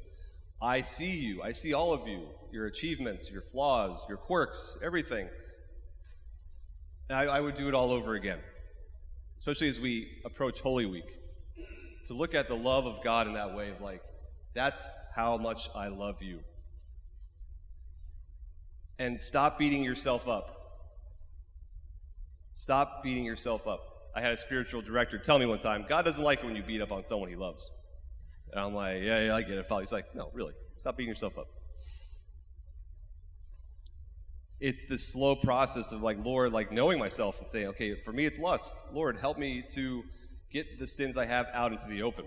I 0.60 0.80
see 0.80 1.12
you. 1.12 1.42
I 1.42 1.52
see 1.52 1.74
all 1.74 1.92
of 1.92 2.08
you, 2.08 2.26
your 2.50 2.66
achievements, 2.66 3.30
your 3.30 3.42
flaws, 3.42 4.04
your 4.08 4.18
quirks, 4.18 4.78
everything. 4.82 5.28
I, 7.10 7.26
I 7.26 7.40
would 7.40 7.54
do 7.54 7.68
it 7.68 7.74
all 7.74 7.92
over 7.92 8.14
again, 8.14 8.38
especially 9.38 9.68
as 9.68 9.78
we 9.78 10.08
approach 10.24 10.60
Holy 10.60 10.86
Week, 10.86 11.18
to 12.06 12.14
look 12.14 12.34
at 12.34 12.48
the 12.48 12.56
love 12.56 12.86
of 12.86 13.02
God 13.02 13.26
in 13.26 13.34
that 13.34 13.54
way 13.54 13.70
of 13.70 13.80
like, 13.80 14.02
that's 14.54 14.90
how 15.14 15.36
much 15.36 15.68
I 15.74 15.88
love 15.88 16.22
you. 16.22 16.40
And 18.98 19.20
stop 19.20 19.58
beating 19.58 19.82
yourself 19.82 20.28
up. 20.28 20.53
Stop 22.54 23.02
beating 23.02 23.24
yourself 23.24 23.68
up. 23.68 23.80
I 24.16 24.22
had 24.22 24.32
a 24.32 24.36
spiritual 24.36 24.80
director 24.80 25.18
tell 25.18 25.38
me 25.38 25.44
one 25.44 25.58
time, 25.58 25.84
God 25.88 26.06
doesn't 26.06 26.24
like 26.24 26.38
it 26.38 26.46
when 26.46 26.56
you 26.56 26.62
beat 26.62 26.80
up 26.80 26.90
on 26.92 27.02
someone 27.02 27.28
he 27.28 27.36
loves. 27.36 27.70
And 28.50 28.60
I'm 28.60 28.74
like, 28.74 29.02
yeah, 29.02 29.26
yeah, 29.26 29.34
I 29.34 29.42
get 29.42 29.58
it. 29.58 29.66
He's 29.80 29.92
like, 29.92 30.14
no, 30.14 30.30
really, 30.32 30.54
stop 30.76 30.96
beating 30.96 31.10
yourself 31.10 31.36
up 31.36 31.48
it's 34.60 34.84
the 34.84 34.98
slow 34.98 35.34
process 35.34 35.92
of 35.92 36.00
like 36.00 36.16
lord 36.24 36.52
like 36.52 36.70
knowing 36.70 36.98
myself 36.98 37.38
and 37.38 37.46
saying 37.46 37.66
okay 37.66 37.94
for 37.94 38.12
me 38.12 38.24
it's 38.24 38.38
lust 38.38 38.86
lord 38.92 39.16
help 39.18 39.36
me 39.36 39.62
to 39.68 40.02
get 40.50 40.78
the 40.78 40.86
sins 40.86 41.16
i 41.16 41.24
have 41.24 41.46
out 41.52 41.70
into 41.72 41.86
the 41.88 42.02
open 42.02 42.24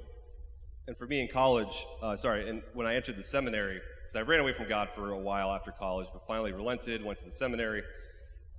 and 0.88 0.98
for 0.98 1.08
me 1.08 1.22
in 1.22 1.28
college 1.28 1.86
uh, 2.04 2.16
sorry 2.16 2.48
and 2.50 2.62
when 2.74 2.86
i 2.86 2.96
entered 2.96 3.16
the 3.16 3.24
seminary 3.24 3.80
because 4.04 4.16
i 4.16 4.22
ran 4.22 4.40
away 4.40 4.54
from 4.54 4.68
god 4.68 4.90
for 4.94 5.12
a 5.12 5.18
while 5.18 5.52
after 5.52 5.72
college 5.72 6.08
but 6.14 6.22
finally 6.28 6.52
relented 6.52 7.04
went 7.04 7.18
to 7.18 7.26
the 7.26 7.32
seminary 7.32 7.82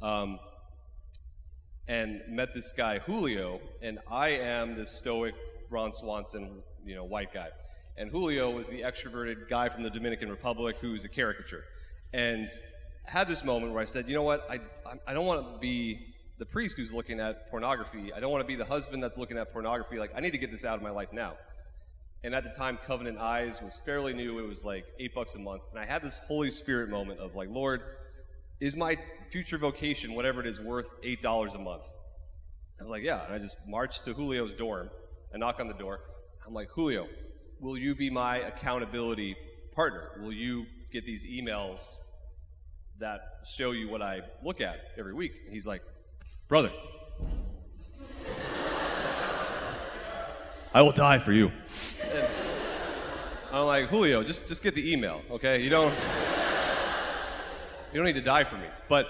um, 0.01 0.41
and 1.89 2.23
met 2.29 2.55
this 2.55 2.73
guy 2.73 2.99
julio 3.01 3.61
and 3.83 3.99
i 4.11 4.29
am 4.29 4.77
this 4.77 4.91
stoic 4.91 5.35
ron 5.71 5.91
swanson 5.91 6.63
you 6.85 6.95
know 6.95 7.05
white 7.05 7.33
guy 7.33 7.49
and 7.97 8.11
julio 8.11 8.51
was 8.51 8.69
the 8.69 8.83
extroverted 8.83 9.49
guy 9.49 9.69
from 9.69 9.83
the 9.83 9.91
dominican 9.91 10.31
republic 10.31 10.77
who's 10.81 11.05
a 11.05 11.09
caricature 11.09 11.65
and 12.13 12.49
had 13.09 13.27
this 13.27 13.43
moment 13.43 13.73
where 13.73 13.83
I 13.83 13.87
said, 13.87 14.07
you 14.07 14.15
know 14.15 14.23
what, 14.23 14.47
I, 14.51 14.61
I 15.07 15.15
don't 15.15 15.27
want 15.27 15.55
to 15.55 15.59
be 15.59 16.15
the 16.39 16.47
priest 16.47 16.77
who's 16.77 16.93
looking 16.93 17.21
at 17.21 17.51
pornography. 17.51 18.13
I 18.13 18.21
don't 18.21 18.31
want 18.31 18.43
to 18.43 18.47
be 18.47 18.55
the 18.55 18.65
husband 18.65 19.03
that's 19.03 19.19
looking 19.19 19.39
at 19.39 19.53
pornography. 19.53 19.99
Like, 19.99 20.13
I 20.15 20.21
need 20.21 20.33
to 20.33 20.39
get 20.39 20.51
this 20.51 20.65
out 20.65 20.77
of 20.77 20.83
my 20.83 20.91
life 20.91 21.13
now. 21.13 21.35
And 22.23 22.35
at 22.35 22.45
the 22.45 22.51
time, 22.51 22.79
Covenant 22.87 23.19
Eyes 23.19 23.63
was 23.63 23.79
fairly 23.85 24.13
new. 24.13 24.39
It 24.39 24.47
was 24.47 24.65
like 24.65 24.85
eight 24.99 25.15
bucks 25.15 25.37
a 25.37 25.39
month. 25.39 25.63
And 25.71 25.81
I 25.81 25.85
had 25.85 26.03
this 26.03 26.19
Holy 26.19 26.51
Spirit 26.51 26.91
moment 26.91 27.21
of 27.21 27.35
like, 27.35 27.49
Lord, 27.49 27.81
is 28.61 28.77
my 28.77 28.97
future 29.31 29.59
vocation, 29.59 30.15
whatever 30.15 30.41
it 30.41 30.47
is, 30.47 30.61
worth 30.61 30.89
eight 31.03 31.23
dollars 31.23 31.55
a 31.55 31.59
month? 31.59 31.83
I 32.81 32.85
was 32.85 32.91
like, 32.91 33.03
yeah. 33.03 33.25
And 33.25 33.35
I 33.35 33.39
just 33.39 33.57
marched 33.67 34.05
to 34.05 34.15
Julio's 34.15 34.55
dorm. 34.55 34.91
and 35.33 35.41
knock 35.41 35.61
on 35.61 35.69
the 35.69 35.75
door. 35.75 36.01
I'm 36.47 36.55
like, 36.55 36.71
Julio, 36.71 37.07
will 37.61 37.77
you 37.77 37.95
be 37.95 38.09
my 38.09 38.39
accountability 38.39 39.37
partner? 39.75 40.11
Will 40.21 40.33
you 40.33 40.67
get 40.91 41.05
these 41.05 41.27
emails 41.27 41.97
that 42.99 43.21
show 43.45 43.71
you 43.73 43.89
what 43.89 44.03
I 44.03 44.23
look 44.43 44.61
at 44.61 44.77
every 44.99 45.15
week. 45.15 45.33
And 45.45 45.55
he's 45.55 45.67
like, 45.67 45.83
Brother, 46.49 46.73
I 50.75 50.83
will 50.83 50.93
die 50.93 51.19
for 51.19 51.33
you. 51.33 51.53
And 52.03 52.29
I'm 53.53 53.67
like, 53.67 53.87
Julio, 53.87 54.23
just, 54.23 54.49
just 54.49 54.63
get 54.63 54.75
the 54.75 54.93
email, 54.93 55.23
okay? 55.31 55.63
You 55.63 55.71
don't, 55.71 55.95
you 57.93 57.99
don't 57.99 58.07
need 58.07 58.15
to 58.15 58.21
die 58.21 58.45
for 58.45 58.57
me. 58.57 58.67
But 58.89 59.09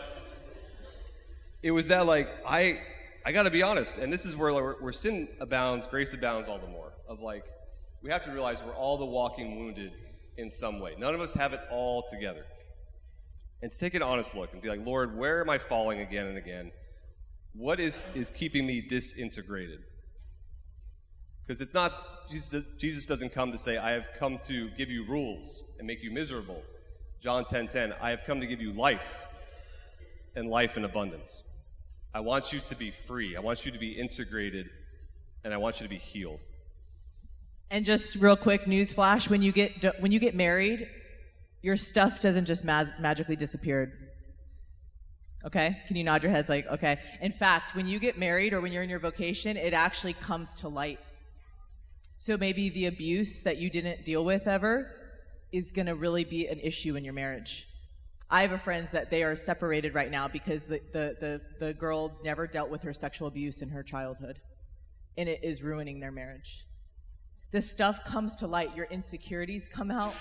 it 1.62 1.70
was 1.70 1.88
that, 1.88 2.06
like, 2.06 2.28
I, 2.46 2.80
I 3.24 3.32
got 3.32 3.44
to 3.44 3.50
be 3.50 3.62
honest, 3.62 3.98
and 3.98 4.12
this 4.12 4.24
is 4.24 4.36
where, 4.36 4.52
where 4.52 4.92
sin 4.92 5.28
abounds, 5.40 5.86
grace 5.86 6.14
abounds 6.14 6.48
all 6.48 6.58
the 6.58 6.68
more. 6.68 6.92
Of 7.08 7.20
like, 7.20 7.44
we 8.02 8.10
have 8.10 8.24
to 8.24 8.30
realize 8.30 8.62
we're 8.62 8.74
all 8.74 8.98
the 8.98 9.06
walking 9.06 9.58
wounded 9.58 9.92
in 10.36 10.50
some 10.50 10.80
way. 10.80 10.94
None 10.98 11.14
of 11.14 11.20
us 11.20 11.34
have 11.34 11.52
it 11.52 11.60
all 11.70 12.02
together 12.02 12.44
and 13.62 13.72
to 13.72 13.78
take 13.78 13.94
an 13.94 14.02
honest 14.02 14.34
look 14.36 14.52
and 14.52 14.62
be 14.62 14.68
like, 14.68 14.84
Lord, 14.84 15.16
where 15.16 15.40
am 15.40 15.50
I 15.50 15.58
falling 15.58 16.00
again 16.00 16.26
and 16.26 16.38
again? 16.38 16.70
What 17.54 17.80
is, 17.80 18.04
is 18.14 18.30
keeping 18.30 18.66
me 18.66 18.80
disintegrated? 18.80 19.80
Because 21.42 21.60
it's 21.60 21.74
not, 21.74 22.28
Jesus, 22.28 22.62
Jesus 22.76 23.06
doesn't 23.06 23.32
come 23.32 23.50
to 23.52 23.58
say, 23.58 23.78
I 23.78 23.92
have 23.92 24.10
come 24.16 24.38
to 24.44 24.68
give 24.70 24.90
you 24.90 25.04
rules 25.04 25.62
and 25.78 25.86
make 25.86 26.02
you 26.02 26.10
miserable. 26.10 26.62
John 27.20 27.44
10 27.44 27.66
10, 27.66 27.94
I 28.00 28.10
have 28.10 28.22
come 28.24 28.40
to 28.40 28.46
give 28.46 28.60
you 28.60 28.72
life 28.72 29.26
and 30.36 30.48
life 30.48 30.76
in 30.76 30.84
abundance. 30.84 31.42
I 32.14 32.20
want 32.20 32.52
you 32.52 32.60
to 32.60 32.76
be 32.76 32.92
free. 32.92 33.36
I 33.36 33.40
want 33.40 33.66
you 33.66 33.72
to 33.72 33.78
be 33.78 33.90
integrated, 33.90 34.70
and 35.42 35.52
I 35.52 35.56
want 35.56 35.80
you 35.80 35.84
to 35.84 35.90
be 35.90 35.98
healed. 35.98 36.42
And 37.70 37.84
just 37.84 38.16
real 38.16 38.36
quick 38.36 38.68
news 38.68 38.92
flash: 38.92 39.28
when 39.28 39.42
you 39.42 39.50
get 39.50 40.00
when 40.00 40.12
you 40.12 40.20
get 40.20 40.36
married, 40.36 40.88
your 41.60 41.76
stuff 41.76 42.20
doesn't 42.20 42.46
just 42.46 42.64
magically 42.64 43.36
disappear. 43.36 43.92
Okay? 45.44 45.76
Can 45.86 45.96
you 45.96 46.04
nod 46.04 46.22
your 46.22 46.32
heads 46.32 46.48
like, 46.48 46.66
okay? 46.66 46.98
In 47.20 47.30
fact, 47.30 47.74
when 47.74 47.86
you 47.86 47.98
get 47.98 48.18
married 48.18 48.52
or 48.52 48.60
when 48.60 48.72
you're 48.72 48.82
in 48.82 48.90
your 48.90 48.98
vocation, 48.98 49.56
it 49.56 49.72
actually 49.72 50.12
comes 50.14 50.54
to 50.56 50.68
light. 50.68 50.98
So 52.18 52.36
maybe 52.36 52.68
the 52.70 52.86
abuse 52.86 53.42
that 53.42 53.56
you 53.58 53.70
didn't 53.70 54.04
deal 54.04 54.24
with 54.24 54.48
ever 54.48 54.90
is 55.52 55.72
going 55.72 55.86
to 55.86 55.94
really 55.94 56.24
be 56.24 56.46
an 56.46 56.60
issue 56.60 56.96
in 56.96 57.04
your 57.04 57.14
marriage. 57.14 57.68
I 58.30 58.42
have 58.42 58.52
a 58.52 58.58
friends 58.58 58.90
that 58.90 59.10
they 59.10 59.22
are 59.22 59.34
separated 59.34 59.94
right 59.94 60.10
now 60.10 60.28
because 60.28 60.64
the, 60.64 60.80
the, 60.92 61.16
the, 61.18 61.40
the 61.58 61.74
girl 61.74 62.12
never 62.22 62.46
dealt 62.46 62.68
with 62.68 62.82
her 62.82 62.92
sexual 62.92 63.28
abuse 63.28 63.62
in 63.62 63.70
her 63.70 63.82
childhood. 63.82 64.40
And 65.16 65.28
it 65.28 65.40
is 65.42 65.62
ruining 65.62 66.00
their 66.00 66.12
marriage. 66.12 66.66
This 67.50 67.70
stuff 67.70 68.04
comes 68.04 68.36
to 68.36 68.46
light. 68.46 68.76
Your 68.76 68.86
insecurities 68.86 69.66
come 69.66 69.90
out 69.90 70.14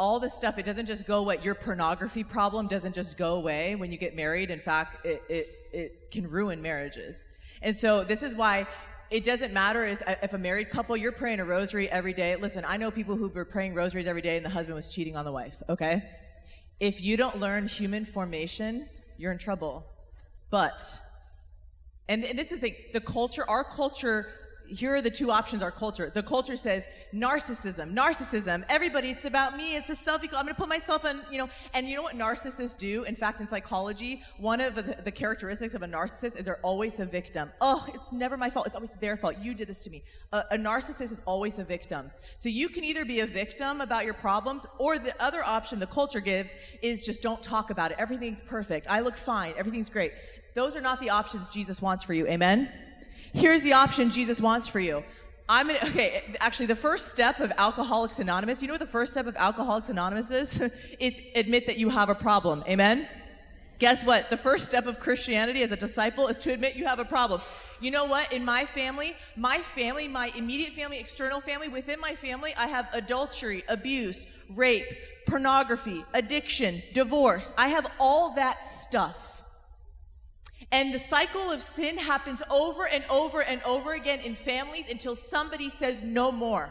all 0.00 0.18
this 0.18 0.32
stuff, 0.32 0.56
it 0.56 0.64
doesn't 0.64 0.86
just 0.86 1.06
go 1.06 1.18
away. 1.18 1.38
Your 1.42 1.54
pornography 1.54 2.24
problem 2.24 2.68
doesn't 2.68 2.94
just 2.94 3.18
go 3.18 3.34
away 3.34 3.74
when 3.74 3.92
you 3.92 3.98
get 3.98 4.16
married. 4.16 4.50
In 4.50 4.58
fact, 4.58 5.04
it, 5.04 5.22
it, 5.28 5.48
it 5.72 6.10
can 6.10 6.26
ruin 6.28 6.62
marriages. 6.62 7.26
And 7.60 7.76
so 7.76 8.02
this 8.02 8.22
is 8.22 8.34
why 8.34 8.66
it 9.10 9.24
doesn't 9.24 9.52
matter 9.52 9.84
is 9.84 10.02
uh, 10.06 10.14
if 10.22 10.32
a 10.32 10.38
married 10.38 10.70
couple, 10.70 10.96
you're 10.96 11.12
praying 11.12 11.40
a 11.40 11.44
rosary 11.44 11.90
every 11.90 12.12
day. 12.12 12.36
Listen, 12.36 12.64
I 12.66 12.76
know 12.76 12.90
people 12.90 13.16
who 13.16 13.28
were 13.28 13.44
praying 13.44 13.74
rosaries 13.74 14.06
every 14.06 14.22
day 14.22 14.36
and 14.36 14.44
the 14.44 14.50
husband 14.50 14.76
was 14.76 14.88
cheating 14.88 15.16
on 15.16 15.24
the 15.24 15.32
wife, 15.32 15.60
okay? 15.68 16.04
If 16.78 17.02
you 17.02 17.16
don't 17.16 17.38
learn 17.38 17.66
human 17.66 18.04
formation, 18.04 18.88
you're 19.18 19.32
in 19.32 19.38
trouble. 19.38 19.84
But, 20.48 20.82
and 22.08 22.22
this 22.22 22.52
is 22.52 22.60
the, 22.60 22.74
the 22.92 23.00
culture, 23.00 23.44
our 23.48 23.64
culture 23.64 24.28
here 24.70 24.94
are 24.94 25.02
the 25.02 25.10
two 25.10 25.30
options 25.30 25.62
our 25.62 25.70
culture. 25.70 26.10
The 26.12 26.22
culture 26.22 26.56
says 26.56 26.86
narcissism, 27.12 27.92
narcissism. 27.92 28.64
Everybody, 28.68 29.10
it's 29.10 29.24
about 29.24 29.56
me. 29.56 29.76
It's 29.76 29.90
a 29.90 29.96
self. 29.96 30.22
I'm 30.22 30.30
going 30.30 30.46
to 30.46 30.54
put 30.54 30.68
myself 30.68 31.04
in, 31.04 31.20
you 31.30 31.38
know. 31.38 31.48
And 31.74 31.88
you 31.88 31.96
know 31.96 32.02
what 32.02 32.16
narcissists 32.16 32.76
do? 32.78 33.02
In 33.04 33.16
fact, 33.16 33.40
in 33.40 33.46
psychology, 33.46 34.22
one 34.38 34.60
of 34.60 34.74
the, 34.74 34.96
the, 35.04 35.10
characteristics 35.10 35.74
of 35.74 35.82
a 35.82 35.86
narcissist 35.86 36.36
is 36.36 36.44
they're 36.44 36.60
always 36.62 37.00
a 37.00 37.04
victim. 37.04 37.50
Oh, 37.60 37.86
it's 37.94 38.12
never 38.12 38.36
my 38.36 38.48
fault. 38.48 38.66
It's 38.66 38.76
always 38.76 38.92
their 38.92 39.16
fault. 39.16 39.36
You 39.42 39.54
did 39.54 39.68
this 39.68 39.82
to 39.84 39.90
me. 39.90 40.02
A, 40.32 40.44
a 40.52 40.56
narcissist 40.56 41.12
is 41.12 41.20
always 41.26 41.58
a 41.58 41.64
victim. 41.64 42.10
So 42.36 42.48
you 42.48 42.68
can 42.68 42.84
either 42.84 43.04
be 43.04 43.20
a 43.20 43.26
victim 43.26 43.80
about 43.80 44.04
your 44.04 44.14
problems, 44.14 44.66
or 44.78 44.98
the 44.98 45.20
other 45.22 45.44
option 45.44 45.80
the 45.80 45.86
culture 45.86 46.20
gives 46.20 46.54
is 46.80 47.04
just 47.04 47.22
don't 47.22 47.42
talk 47.42 47.70
about 47.70 47.90
it. 47.90 47.96
Everything's 47.98 48.40
perfect. 48.40 48.86
I 48.88 49.00
look 49.00 49.16
fine. 49.16 49.54
Everything's 49.56 49.88
great. 49.88 50.12
Those 50.54 50.76
are 50.76 50.80
not 50.80 51.00
the 51.00 51.10
options 51.10 51.48
Jesus 51.48 51.80
wants 51.80 52.04
for 52.04 52.14
you. 52.14 52.26
Amen. 52.26 52.70
Here's 53.32 53.62
the 53.62 53.72
option 53.72 54.10
Jesus 54.10 54.40
wants 54.40 54.66
for 54.66 54.80
you. 54.80 55.04
I'm 55.48 55.66
gonna, 55.66 55.80
okay, 55.84 56.36
actually, 56.38 56.66
the 56.66 56.76
first 56.76 57.08
step 57.08 57.40
of 57.40 57.52
Alcoholics 57.58 58.20
Anonymous, 58.20 58.62
you 58.62 58.68
know 58.68 58.74
what 58.74 58.80
the 58.80 58.86
first 58.86 59.12
step 59.12 59.26
of 59.26 59.34
Alcoholics 59.36 59.88
Anonymous 59.88 60.30
is? 60.30 60.60
it's 61.00 61.20
admit 61.34 61.66
that 61.66 61.76
you 61.76 61.88
have 61.88 62.08
a 62.08 62.14
problem. 62.14 62.62
Amen? 62.68 63.08
Guess 63.80 64.04
what? 64.04 64.30
The 64.30 64.36
first 64.36 64.66
step 64.66 64.86
of 64.86 65.00
Christianity 65.00 65.62
as 65.62 65.72
a 65.72 65.76
disciple 65.76 66.28
is 66.28 66.38
to 66.40 66.52
admit 66.52 66.76
you 66.76 66.86
have 66.86 66.98
a 66.98 67.04
problem. 67.04 67.40
You 67.80 67.90
know 67.90 68.04
what? 68.04 68.32
In 68.32 68.44
my 68.44 68.66
family, 68.66 69.16
my 69.36 69.58
family, 69.58 70.06
my 70.06 70.30
immediate 70.36 70.74
family, 70.74 71.00
external 71.00 71.40
family, 71.40 71.68
within 71.68 71.98
my 71.98 72.14
family, 72.14 72.54
I 72.58 72.66
have 72.66 72.88
adultery, 72.92 73.64
abuse, 73.68 74.26
rape, 74.54 74.86
pornography, 75.26 76.04
addiction, 76.12 76.82
divorce. 76.92 77.54
I 77.56 77.68
have 77.68 77.90
all 77.98 78.34
that 78.34 78.64
stuff. 78.64 79.39
And 80.72 80.94
the 80.94 80.98
cycle 80.98 81.50
of 81.50 81.60
sin 81.62 81.98
happens 81.98 82.42
over 82.48 82.86
and 82.86 83.04
over 83.10 83.42
and 83.42 83.60
over 83.64 83.94
again 83.94 84.20
in 84.20 84.34
families 84.34 84.86
until 84.88 85.16
somebody 85.16 85.68
says 85.68 86.02
no 86.02 86.30
more. 86.30 86.70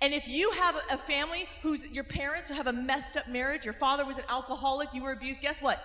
And 0.00 0.14
if 0.14 0.26
you 0.26 0.50
have 0.52 0.76
a 0.90 0.96
family 0.96 1.46
whose 1.62 1.86
your 1.88 2.04
parents 2.04 2.48
have 2.48 2.66
a 2.66 2.72
messed 2.72 3.16
up 3.16 3.28
marriage, 3.28 3.64
your 3.64 3.74
father 3.74 4.06
was 4.06 4.16
an 4.16 4.24
alcoholic, 4.28 4.88
you 4.94 5.02
were 5.02 5.12
abused, 5.12 5.42
guess 5.42 5.60
what? 5.60 5.84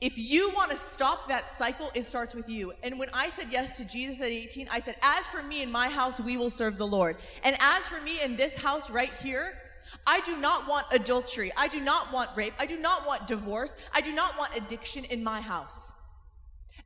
If 0.00 0.18
you 0.18 0.50
want 0.50 0.70
to 0.70 0.76
stop 0.76 1.28
that 1.28 1.48
cycle, 1.48 1.90
it 1.94 2.04
starts 2.04 2.34
with 2.34 2.48
you. 2.48 2.74
And 2.82 2.98
when 2.98 3.08
I 3.14 3.30
said 3.30 3.46
yes 3.50 3.78
to 3.78 3.84
Jesus 3.84 4.20
at 4.20 4.28
18, 4.28 4.68
I 4.70 4.78
said, 4.78 4.96
As 5.02 5.26
for 5.26 5.42
me 5.42 5.62
and 5.62 5.72
my 5.72 5.88
house, 5.88 6.20
we 6.20 6.36
will 6.36 6.50
serve 6.50 6.76
the 6.76 6.86
Lord. 6.86 7.16
And 7.42 7.56
as 7.60 7.88
for 7.88 8.00
me 8.02 8.20
in 8.22 8.36
this 8.36 8.54
house 8.56 8.90
right 8.90 9.12
here, 9.14 9.56
I 10.06 10.20
do 10.20 10.36
not 10.36 10.68
want 10.68 10.86
adultery. 10.90 11.50
I 11.56 11.68
do 11.68 11.80
not 11.80 12.12
want 12.12 12.30
rape. 12.36 12.52
I 12.58 12.66
do 12.66 12.78
not 12.78 13.06
want 13.06 13.26
divorce. 13.26 13.74
I 13.94 14.02
do 14.02 14.12
not 14.12 14.36
want 14.38 14.54
addiction 14.54 15.04
in 15.06 15.24
my 15.24 15.40
house. 15.40 15.94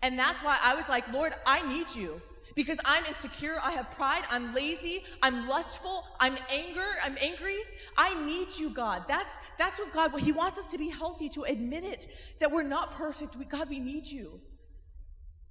And 0.02 0.18
that's 0.18 0.42
why 0.42 0.58
I 0.62 0.74
was 0.74 0.88
like, 0.88 1.10
Lord, 1.12 1.34
I 1.46 1.66
need 1.68 1.94
you 1.94 2.20
because 2.54 2.78
I'm 2.84 3.04
insecure, 3.04 3.58
I 3.62 3.72
have 3.72 3.90
pride, 3.92 4.22
I'm 4.30 4.52
lazy, 4.54 5.04
I'm 5.22 5.48
lustful, 5.48 6.04
I'm 6.18 6.36
anger, 6.50 6.86
I'm 7.04 7.16
angry. 7.20 7.58
I 7.96 8.22
need 8.24 8.56
you, 8.58 8.70
God. 8.70 9.04
That's 9.08 9.38
that's 9.58 9.78
what 9.78 9.92
God 9.92 10.18
he 10.20 10.32
wants 10.32 10.58
us 10.58 10.66
to 10.68 10.78
be 10.78 10.88
healthy 10.88 11.28
to 11.30 11.42
admit 11.42 11.84
it 11.84 12.08
that 12.38 12.50
we're 12.50 12.62
not 12.62 12.92
perfect. 12.92 13.36
We, 13.36 13.44
God, 13.44 13.68
we 13.68 13.78
need 13.78 14.06
you. 14.06 14.40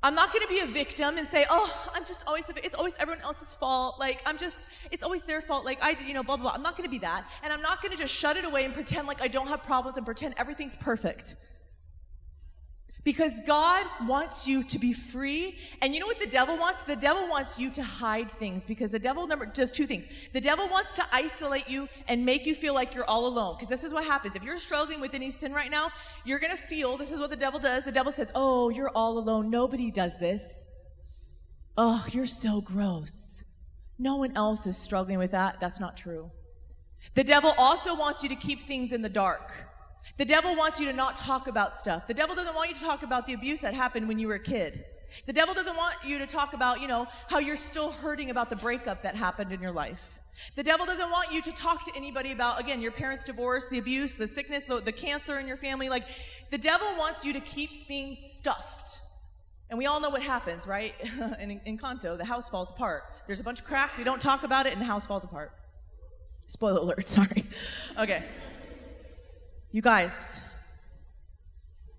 I'm 0.01 0.15
not 0.15 0.31
going 0.31 0.43
to 0.43 0.47
be 0.47 0.59
a 0.62 0.65
victim 0.65 1.17
and 1.17 1.27
say, 1.27 1.45
"Oh, 1.49 1.91
I'm 1.93 2.05
just 2.05 2.23
always 2.25 2.45
it's 2.63 2.75
always 2.75 2.93
everyone 2.99 3.21
else's 3.21 3.53
fault." 3.53 3.99
Like 3.99 4.21
I'm 4.25 4.38
just 4.38 4.67
it's 4.91 5.03
always 5.03 5.23
their 5.23 5.41
fault. 5.41 5.65
Like 5.65 5.83
I 5.83 5.93
do, 5.93 6.05
you 6.05 6.13
know 6.13 6.23
blah 6.23 6.38
blah 6.38 6.43
blah. 6.43 6.53
I'm 6.53 6.63
not 6.63 6.77
going 6.77 6.88
to 6.88 6.91
be 6.91 6.99
that. 6.99 7.25
And 7.43 7.51
I'm 7.51 7.62
not 7.62 7.81
going 7.81 7.91
to 7.91 7.97
just 7.97 8.13
shut 8.13 8.38
it 8.38 8.45
away 8.45 8.65
and 8.65 8.73
pretend 8.73 9.07
like 9.07 9.21
I 9.21 9.27
don't 9.27 9.47
have 9.47 9.63
problems 9.63 9.97
and 9.97 10.05
pretend 10.05 10.35
everything's 10.38 10.75
perfect. 10.75 11.35
Because 13.03 13.39
God 13.47 13.85
wants 14.05 14.47
you 14.47 14.63
to 14.63 14.77
be 14.77 14.91
free. 14.91 15.57
And 15.81 15.93
you 15.93 16.01
know 16.01 16.05
what 16.05 16.19
the 16.19 16.27
devil 16.27 16.57
wants? 16.57 16.83
The 16.83 16.97
devil 16.97 17.27
wants 17.29 17.57
you 17.57 17.71
to 17.71 17.83
hide 17.83 18.29
things 18.29 18.65
because 18.65 18.91
the 18.91 18.99
devil 18.99 19.25
number 19.25 19.45
does 19.45 19.71
two 19.71 19.85
things. 19.85 20.05
The 20.33 20.41
devil 20.41 20.67
wants 20.67 20.93
to 20.93 21.05
isolate 21.12 21.69
you 21.69 21.88
and 22.07 22.25
make 22.25 22.45
you 22.45 22.53
feel 22.53 22.73
like 22.73 22.93
you're 22.93 23.09
all 23.09 23.25
alone. 23.25 23.55
Because 23.55 23.69
this 23.69 23.83
is 23.83 23.93
what 23.93 24.03
happens. 24.03 24.35
If 24.35 24.43
you're 24.43 24.59
struggling 24.59 24.99
with 24.99 25.13
any 25.13 25.31
sin 25.31 25.53
right 25.53 25.71
now, 25.71 25.91
you're 26.25 26.39
going 26.39 26.55
to 26.55 26.62
feel 26.62 26.97
this 26.97 27.12
is 27.12 27.19
what 27.19 27.29
the 27.29 27.38
devil 27.38 27.59
does. 27.59 27.85
The 27.85 27.91
devil 27.91 28.12
says, 28.12 28.31
Oh, 28.35 28.69
you're 28.69 28.89
all 28.89 29.17
alone. 29.17 29.49
Nobody 29.49 29.91
does 29.91 30.17
this. 30.19 30.65
Oh, 31.77 32.05
you're 32.12 32.25
so 32.25 32.59
gross. 32.59 33.45
No 33.97 34.17
one 34.17 34.35
else 34.35 34.67
is 34.67 34.77
struggling 34.77 35.17
with 35.17 35.31
that. 35.31 35.59
That's 35.62 35.79
not 35.79 35.95
true. 35.95 36.31
The 37.13 37.23
devil 37.23 37.53
also 37.57 37.95
wants 37.95 38.23
you 38.23 38.29
to 38.29 38.35
keep 38.35 38.63
things 38.63 38.91
in 38.91 39.01
the 39.01 39.09
dark. 39.09 39.68
The 40.17 40.25
devil 40.25 40.55
wants 40.55 40.79
you 40.79 40.85
to 40.88 40.93
not 40.93 41.15
talk 41.15 41.47
about 41.47 41.79
stuff. 41.79 42.07
The 42.07 42.13
devil 42.13 42.35
doesn't 42.35 42.55
want 42.55 42.69
you 42.69 42.75
to 42.75 42.81
talk 42.81 43.03
about 43.03 43.25
the 43.25 43.33
abuse 43.33 43.62
that 43.62 43.73
happened 43.73 44.07
when 44.07 44.19
you 44.19 44.27
were 44.27 44.35
a 44.35 44.39
kid. 44.39 44.85
The 45.25 45.33
devil 45.33 45.53
doesn't 45.53 45.75
want 45.75 45.95
you 46.05 46.19
to 46.19 46.27
talk 46.27 46.53
about, 46.53 46.81
you 46.81 46.88
know, 46.88 47.07
how 47.29 47.39
you're 47.39 47.55
still 47.55 47.91
hurting 47.91 48.29
about 48.29 48.49
the 48.49 48.55
breakup 48.55 49.03
that 49.03 49.15
happened 49.15 49.51
in 49.51 49.62
your 49.62 49.71
life. 49.71 50.19
The 50.55 50.63
devil 50.63 50.85
doesn't 50.85 51.09
want 51.09 51.31
you 51.31 51.41
to 51.41 51.51
talk 51.51 51.85
to 51.85 51.91
anybody 51.95 52.31
about, 52.31 52.59
again, 52.59 52.81
your 52.81 52.91
parents' 52.91 53.23
divorce, 53.23 53.67
the 53.67 53.79
abuse, 53.79 54.15
the 54.15 54.27
sickness, 54.27 54.63
the, 54.63 54.79
the 54.79 54.91
cancer 54.91 55.38
in 55.38 55.47
your 55.47 55.57
family. 55.57 55.89
Like, 55.89 56.05
the 56.49 56.57
devil 56.57 56.88
wants 56.97 57.25
you 57.25 57.33
to 57.33 57.41
keep 57.41 57.88
things 57.88 58.19
stuffed. 58.19 59.01
And 59.69 59.77
we 59.77 59.85
all 59.85 59.99
know 59.99 60.09
what 60.09 60.23
happens, 60.23 60.65
right? 60.65 60.95
in, 61.39 61.59
in 61.63 61.77
Encanto, 61.77 62.17
the 62.17 62.25
house 62.25 62.49
falls 62.49 62.69
apart. 62.69 63.03
There's 63.27 63.39
a 63.39 63.43
bunch 63.43 63.59
of 63.59 63.65
cracks, 63.65 63.97
we 63.97 64.03
don't 64.03 64.21
talk 64.21 64.43
about 64.43 64.65
it, 64.65 64.73
and 64.73 64.81
the 64.81 64.85
house 64.85 65.05
falls 65.05 65.23
apart. 65.23 65.51
Spoiler 66.47 66.79
alert, 66.79 67.07
sorry. 67.09 67.45
Okay. 67.97 68.23
You 69.71 69.84
guys, 69.84 70.41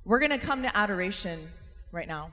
we're 0.04 0.18
going 0.18 0.32
to 0.32 0.44
come 0.44 0.62
to 0.62 0.76
adoration 0.76 1.48
right 1.92 2.08
now. 2.08 2.32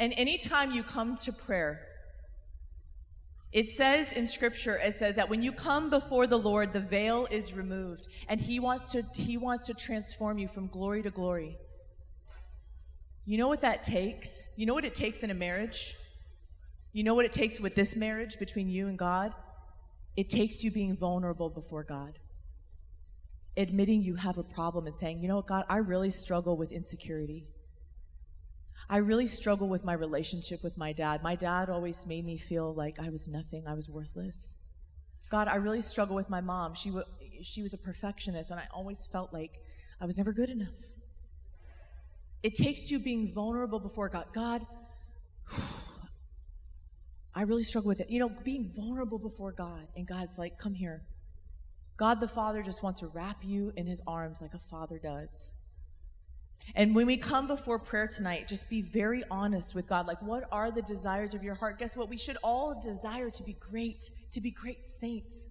And 0.00 0.12
anytime 0.16 0.72
you 0.72 0.82
come 0.82 1.16
to 1.18 1.32
prayer, 1.32 1.82
it 3.52 3.68
says 3.68 4.10
in 4.10 4.26
scripture, 4.26 4.76
it 4.76 4.94
says 4.94 5.14
that 5.14 5.30
when 5.30 5.40
you 5.40 5.52
come 5.52 5.88
before 5.88 6.26
the 6.26 6.36
Lord, 6.36 6.72
the 6.72 6.80
veil 6.80 7.28
is 7.30 7.52
removed 7.52 8.08
and 8.28 8.40
he 8.40 8.58
wants 8.58 8.90
to, 8.90 9.04
he 9.14 9.36
wants 9.36 9.66
to 9.66 9.74
transform 9.74 10.38
you 10.38 10.48
from 10.48 10.66
glory 10.66 11.04
to 11.04 11.10
glory. 11.10 11.56
You 13.24 13.38
know 13.38 13.46
what 13.46 13.60
that 13.60 13.84
takes? 13.84 14.48
You 14.56 14.66
know 14.66 14.74
what 14.74 14.84
it 14.84 14.96
takes 14.96 15.22
in 15.22 15.30
a 15.30 15.34
marriage? 15.34 15.96
You 16.92 17.04
know 17.04 17.14
what 17.14 17.24
it 17.24 17.32
takes 17.32 17.60
with 17.60 17.76
this 17.76 17.94
marriage 17.94 18.36
between 18.40 18.68
you 18.68 18.88
and 18.88 18.98
God? 18.98 19.32
It 20.16 20.28
takes 20.28 20.64
you 20.64 20.72
being 20.72 20.96
vulnerable 20.96 21.50
before 21.50 21.84
God 21.84 22.18
admitting 23.56 24.02
you 24.02 24.16
have 24.16 24.38
a 24.38 24.42
problem 24.42 24.86
and 24.86 24.94
saying, 24.94 25.20
you 25.20 25.28
know 25.28 25.36
what, 25.36 25.46
God, 25.46 25.64
I 25.68 25.78
really 25.78 26.10
struggle 26.10 26.56
with 26.56 26.72
insecurity. 26.72 27.46
I 28.88 28.98
really 28.98 29.26
struggle 29.26 29.68
with 29.68 29.84
my 29.84 29.94
relationship 29.94 30.62
with 30.62 30.76
my 30.76 30.92
dad. 30.92 31.22
My 31.22 31.34
dad 31.34 31.68
always 31.70 32.06
made 32.06 32.24
me 32.24 32.36
feel 32.36 32.72
like 32.72 33.00
I 33.00 33.10
was 33.10 33.26
nothing, 33.26 33.66
I 33.66 33.74
was 33.74 33.88
worthless. 33.88 34.58
God, 35.28 35.48
I 35.48 35.56
really 35.56 35.80
struggle 35.80 36.14
with 36.14 36.30
my 36.30 36.40
mom. 36.40 36.74
She, 36.74 36.90
w- 36.90 37.06
she 37.42 37.62
was 37.62 37.74
a 37.74 37.78
perfectionist, 37.78 38.50
and 38.52 38.60
I 38.60 38.68
always 38.72 39.08
felt 39.10 39.32
like 39.32 39.60
I 40.00 40.06
was 40.06 40.16
never 40.16 40.32
good 40.32 40.50
enough. 40.50 40.76
It 42.44 42.54
takes 42.54 42.92
you 42.92 43.00
being 43.00 43.32
vulnerable 43.34 43.80
before 43.80 44.08
God. 44.08 44.26
God, 44.32 44.64
I 47.34 47.42
really 47.42 47.64
struggle 47.64 47.88
with 47.88 48.00
it. 48.00 48.08
You 48.08 48.20
know, 48.20 48.30
being 48.44 48.70
vulnerable 48.76 49.18
before 49.18 49.50
God, 49.50 49.88
and 49.96 50.06
God's 50.06 50.38
like, 50.38 50.58
come 50.58 50.74
here. 50.74 51.02
God 51.96 52.20
the 52.20 52.28
Father 52.28 52.62
just 52.62 52.82
wants 52.82 53.00
to 53.00 53.06
wrap 53.08 53.44
you 53.44 53.72
in 53.76 53.86
his 53.86 54.02
arms 54.06 54.42
like 54.42 54.54
a 54.54 54.58
father 54.58 54.98
does. 54.98 55.54
And 56.74 56.94
when 56.94 57.06
we 57.06 57.16
come 57.16 57.46
before 57.46 57.78
prayer 57.78 58.08
tonight, 58.08 58.48
just 58.48 58.68
be 58.68 58.82
very 58.82 59.22
honest 59.30 59.74
with 59.74 59.88
God. 59.88 60.06
Like, 60.06 60.20
what 60.20 60.44
are 60.50 60.70
the 60.70 60.82
desires 60.82 61.32
of 61.32 61.42
your 61.42 61.54
heart? 61.54 61.78
Guess 61.78 61.96
what? 61.96 62.08
We 62.08 62.16
should 62.16 62.38
all 62.42 62.78
desire 62.80 63.30
to 63.30 63.42
be 63.42 63.54
great, 63.54 64.10
to 64.32 64.40
be 64.40 64.50
great 64.50 64.84
saints, 64.84 65.50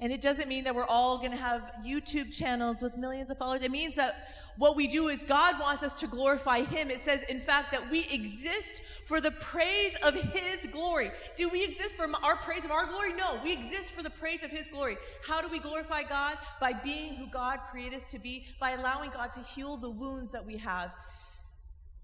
and 0.00 0.12
it 0.12 0.20
doesn't 0.20 0.48
mean 0.48 0.64
that 0.64 0.74
we're 0.74 0.86
all 0.86 1.18
going 1.18 1.32
to 1.32 1.36
have 1.36 1.72
YouTube 1.84 2.32
channels 2.32 2.82
with 2.82 2.96
millions 2.96 3.30
of 3.30 3.38
followers. 3.38 3.62
It 3.62 3.72
means 3.72 3.96
that 3.96 4.28
what 4.56 4.76
we 4.76 4.86
do 4.86 5.08
is 5.08 5.24
God 5.24 5.58
wants 5.58 5.82
us 5.82 5.94
to 6.00 6.06
glorify 6.06 6.62
Him. 6.62 6.90
It 6.90 7.00
says, 7.00 7.22
in 7.28 7.40
fact, 7.40 7.72
that 7.72 7.90
we 7.90 8.06
exist 8.08 8.82
for 9.06 9.20
the 9.20 9.32
praise 9.32 9.96
of 10.04 10.14
His 10.14 10.66
glory. 10.70 11.10
Do 11.36 11.48
we 11.48 11.64
exist 11.64 11.96
for 11.96 12.08
our 12.22 12.36
praise 12.36 12.64
of 12.64 12.70
our 12.70 12.86
glory? 12.86 13.12
No, 13.12 13.40
we 13.42 13.52
exist 13.52 13.92
for 13.92 14.04
the 14.04 14.10
praise 14.10 14.42
of 14.44 14.50
His 14.50 14.68
glory. 14.68 14.96
How 15.26 15.40
do 15.40 15.48
we 15.48 15.58
glorify 15.58 16.02
God? 16.04 16.38
By 16.60 16.72
being 16.72 17.14
who 17.14 17.26
God 17.26 17.60
created 17.70 17.96
us 17.96 18.06
to 18.08 18.20
be, 18.20 18.46
by 18.60 18.72
allowing 18.72 19.10
God 19.10 19.32
to 19.32 19.40
heal 19.40 19.76
the 19.76 19.90
wounds 19.90 20.30
that 20.30 20.44
we 20.44 20.56
have. 20.58 20.92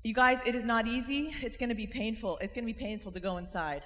You 0.03 0.15
guys, 0.15 0.41
it 0.45 0.57
is 0.57 0.65
not 0.65 0.87
easy. 0.87 1.33
It's 1.43 1.57
going 1.57 1.71
to 1.71 1.75
be 1.77 1.87
painful. 1.87 2.39
It's 2.41 2.53
going 2.53 2.67
to 2.67 2.73
be 2.73 2.79
painful 2.79 3.13
to 3.13 3.21
go 3.21 3.37
inside, 3.37 3.85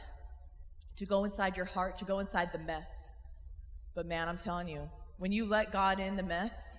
to 0.96 1.04
go 1.04 1.24
inside 1.24 1.56
your 1.56 1.66
heart, 1.66 1.96
to 1.96 2.04
go 2.06 2.18
inside 2.18 2.52
the 2.52 2.58
mess. 2.58 3.12
But 3.98 4.06
man, 4.06 4.28
I'm 4.28 4.38
telling 4.38 4.68
you, 4.68 4.88
When 5.16 5.32
you 5.32 5.44
let 5.44 5.72
God 5.72 5.98
in 5.98 6.14
the 6.14 6.22
mess, 6.22 6.78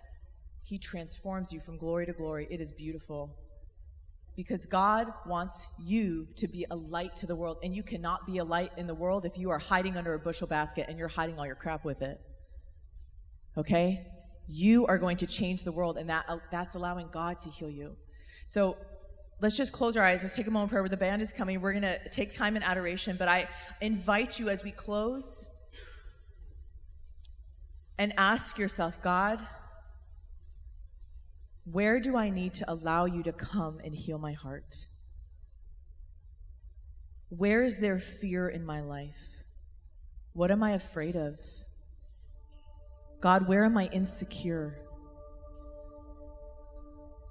He 0.61 0.77
transforms 0.77 1.51
you 1.51 1.59
from 1.59 1.77
glory 1.77 2.05
to 2.05 2.13
glory. 2.13 2.47
It 2.49 2.61
is 2.61 2.71
beautiful. 2.71 3.35
Because 4.37 4.65
God 4.65 5.11
wants 5.25 5.67
you 5.77 6.29
to 6.37 6.47
be 6.47 6.65
a 6.71 6.77
light 6.77 7.17
to 7.17 7.27
the 7.27 7.35
world. 7.35 7.57
And 7.61 7.75
you 7.75 7.83
cannot 7.83 8.25
be 8.25 8.37
a 8.37 8.45
light 8.45 8.71
in 8.77 8.87
the 8.87 8.95
world 8.95 9.25
if 9.25 9.37
you 9.37 9.49
are 9.49 9.59
hiding 9.59 9.97
under 9.97 10.13
a 10.13 10.19
bushel 10.19 10.47
basket 10.47 10.85
and 10.87 10.97
you're 10.97 11.09
hiding 11.09 11.37
all 11.37 11.45
your 11.45 11.55
crap 11.55 11.83
with 11.83 12.01
it. 12.01 12.21
Okay? 13.57 14.07
You 14.47 14.87
are 14.87 14.97
going 14.97 15.17
to 15.17 15.27
change 15.27 15.63
the 15.63 15.73
world, 15.73 15.97
and 15.97 16.09
that, 16.09 16.25
that's 16.53 16.75
allowing 16.75 17.09
God 17.11 17.37
to 17.39 17.49
heal 17.49 17.69
you. 17.69 17.97
So 18.45 18.77
let's 19.41 19.57
just 19.57 19.73
close 19.73 19.97
our 19.97 20.05
eyes. 20.05 20.23
Let's 20.23 20.37
take 20.37 20.47
a 20.47 20.51
moment 20.51 20.69
of 20.69 20.71
prayer. 20.71 20.87
The 20.87 20.95
band 20.95 21.21
is 21.21 21.33
coming. 21.33 21.59
We're 21.59 21.73
going 21.73 21.81
to 21.81 22.09
take 22.11 22.31
time 22.31 22.55
in 22.55 22.63
adoration, 22.63 23.17
but 23.19 23.27
I 23.27 23.49
invite 23.81 24.39
you 24.39 24.47
as 24.47 24.63
we 24.63 24.71
close 24.71 25.48
and 27.99 28.13
ask 28.17 28.57
yourself, 28.57 29.01
God, 29.01 29.39
where 31.65 31.99
do 31.99 32.15
I 32.15 32.29
need 32.29 32.53
to 32.55 32.71
allow 32.71 33.03
you 33.05 33.21
to 33.23 33.33
come 33.33 33.79
and 33.83 33.93
heal 33.93 34.17
my 34.17 34.31
heart? 34.31 34.87
Where 37.27 37.61
is 37.61 37.77
there 37.77 37.99
fear 37.99 38.47
in 38.47 38.65
my 38.65 38.81
life? 38.81 39.43
What 40.31 40.49
am 40.49 40.63
I 40.63 40.71
afraid 40.71 41.17
of? 41.17 41.39
God, 43.19 43.49
where 43.49 43.65
am 43.65 43.77
I 43.77 43.87
insecure? 43.91 44.79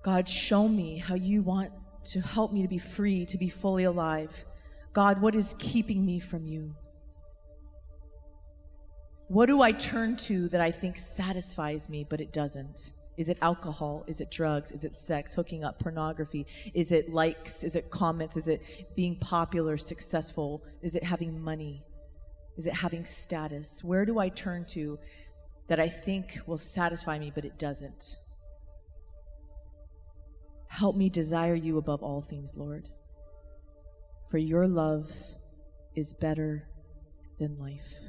God, 0.03 0.29
show 0.29 0.69
me 0.69 0.99
how 0.99 1.15
you 1.15 1.41
want 1.43 1.73
to 2.13 2.21
help 2.21 2.53
me 2.53 2.61
to 2.61 2.69
be 2.69 2.79
free, 2.79 3.25
to 3.25 3.39
be 3.39 3.49
fully 3.49 3.85
alive. 3.85 4.45
God, 4.93 5.23
what 5.23 5.35
is 5.35 5.55
keeping 5.59 6.05
me 6.05 6.21
from 6.21 6.47
you? 6.47 6.75
What 9.29 9.47
do 9.47 9.61
I 9.61 9.73
turn 9.73 10.17
to 10.17 10.49
that 10.49 10.61
I 10.63 10.71
think 10.71 10.97
satisfies 10.97 11.91
me, 11.91 12.03
but 12.09 12.21
it 12.21 12.33
doesn't? 12.33 12.93
Is 13.19 13.29
it 13.29 13.37
alcohol? 13.43 14.05
Is 14.07 14.23
it 14.23 14.31
drugs? 14.31 14.73
Is 14.73 14.85
it 14.85 14.97
sex, 14.97 15.35
hooking 15.35 15.65
up, 15.65 15.79
pornography? 15.79 16.47
Is 16.73 16.93
it 16.93 17.11
likes? 17.11 17.63
Is 17.63 17.77
it 17.77 17.91
comments? 17.91 18.39
Is 18.39 18.49
it 18.49 18.95
being 18.97 19.17
popular, 19.17 19.77
successful? 19.77 20.65
Is 20.81 20.95
it 20.95 21.05
having 21.05 21.39
money? 21.39 21.85
Is 22.57 22.67
it 22.67 22.75
having 22.75 23.05
status? 23.05 23.85
Where 23.85 24.07
do 24.07 24.19
I 24.19 24.31
turn 24.31 24.65
to 24.67 24.99
that 25.67 25.79
I 25.79 25.89
think 25.89 26.39
will 26.47 26.57
satisfy 26.57 27.19
me, 27.19 27.31
but 27.35 27.45
it 27.45 27.59
doesn't? 27.59 28.17
Help 30.69 30.97
me 30.97 31.11
desire 31.11 31.55
you 31.55 31.77
above 31.77 32.03
all 32.03 32.23
things, 32.23 32.57
Lord. 32.57 32.89
For 34.31 34.39
your 34.39 34.67
love 34.67 35.13
is 35.95 36.15
better 36.15 36.69
than 37.39 37.59
life. 37.59 38.08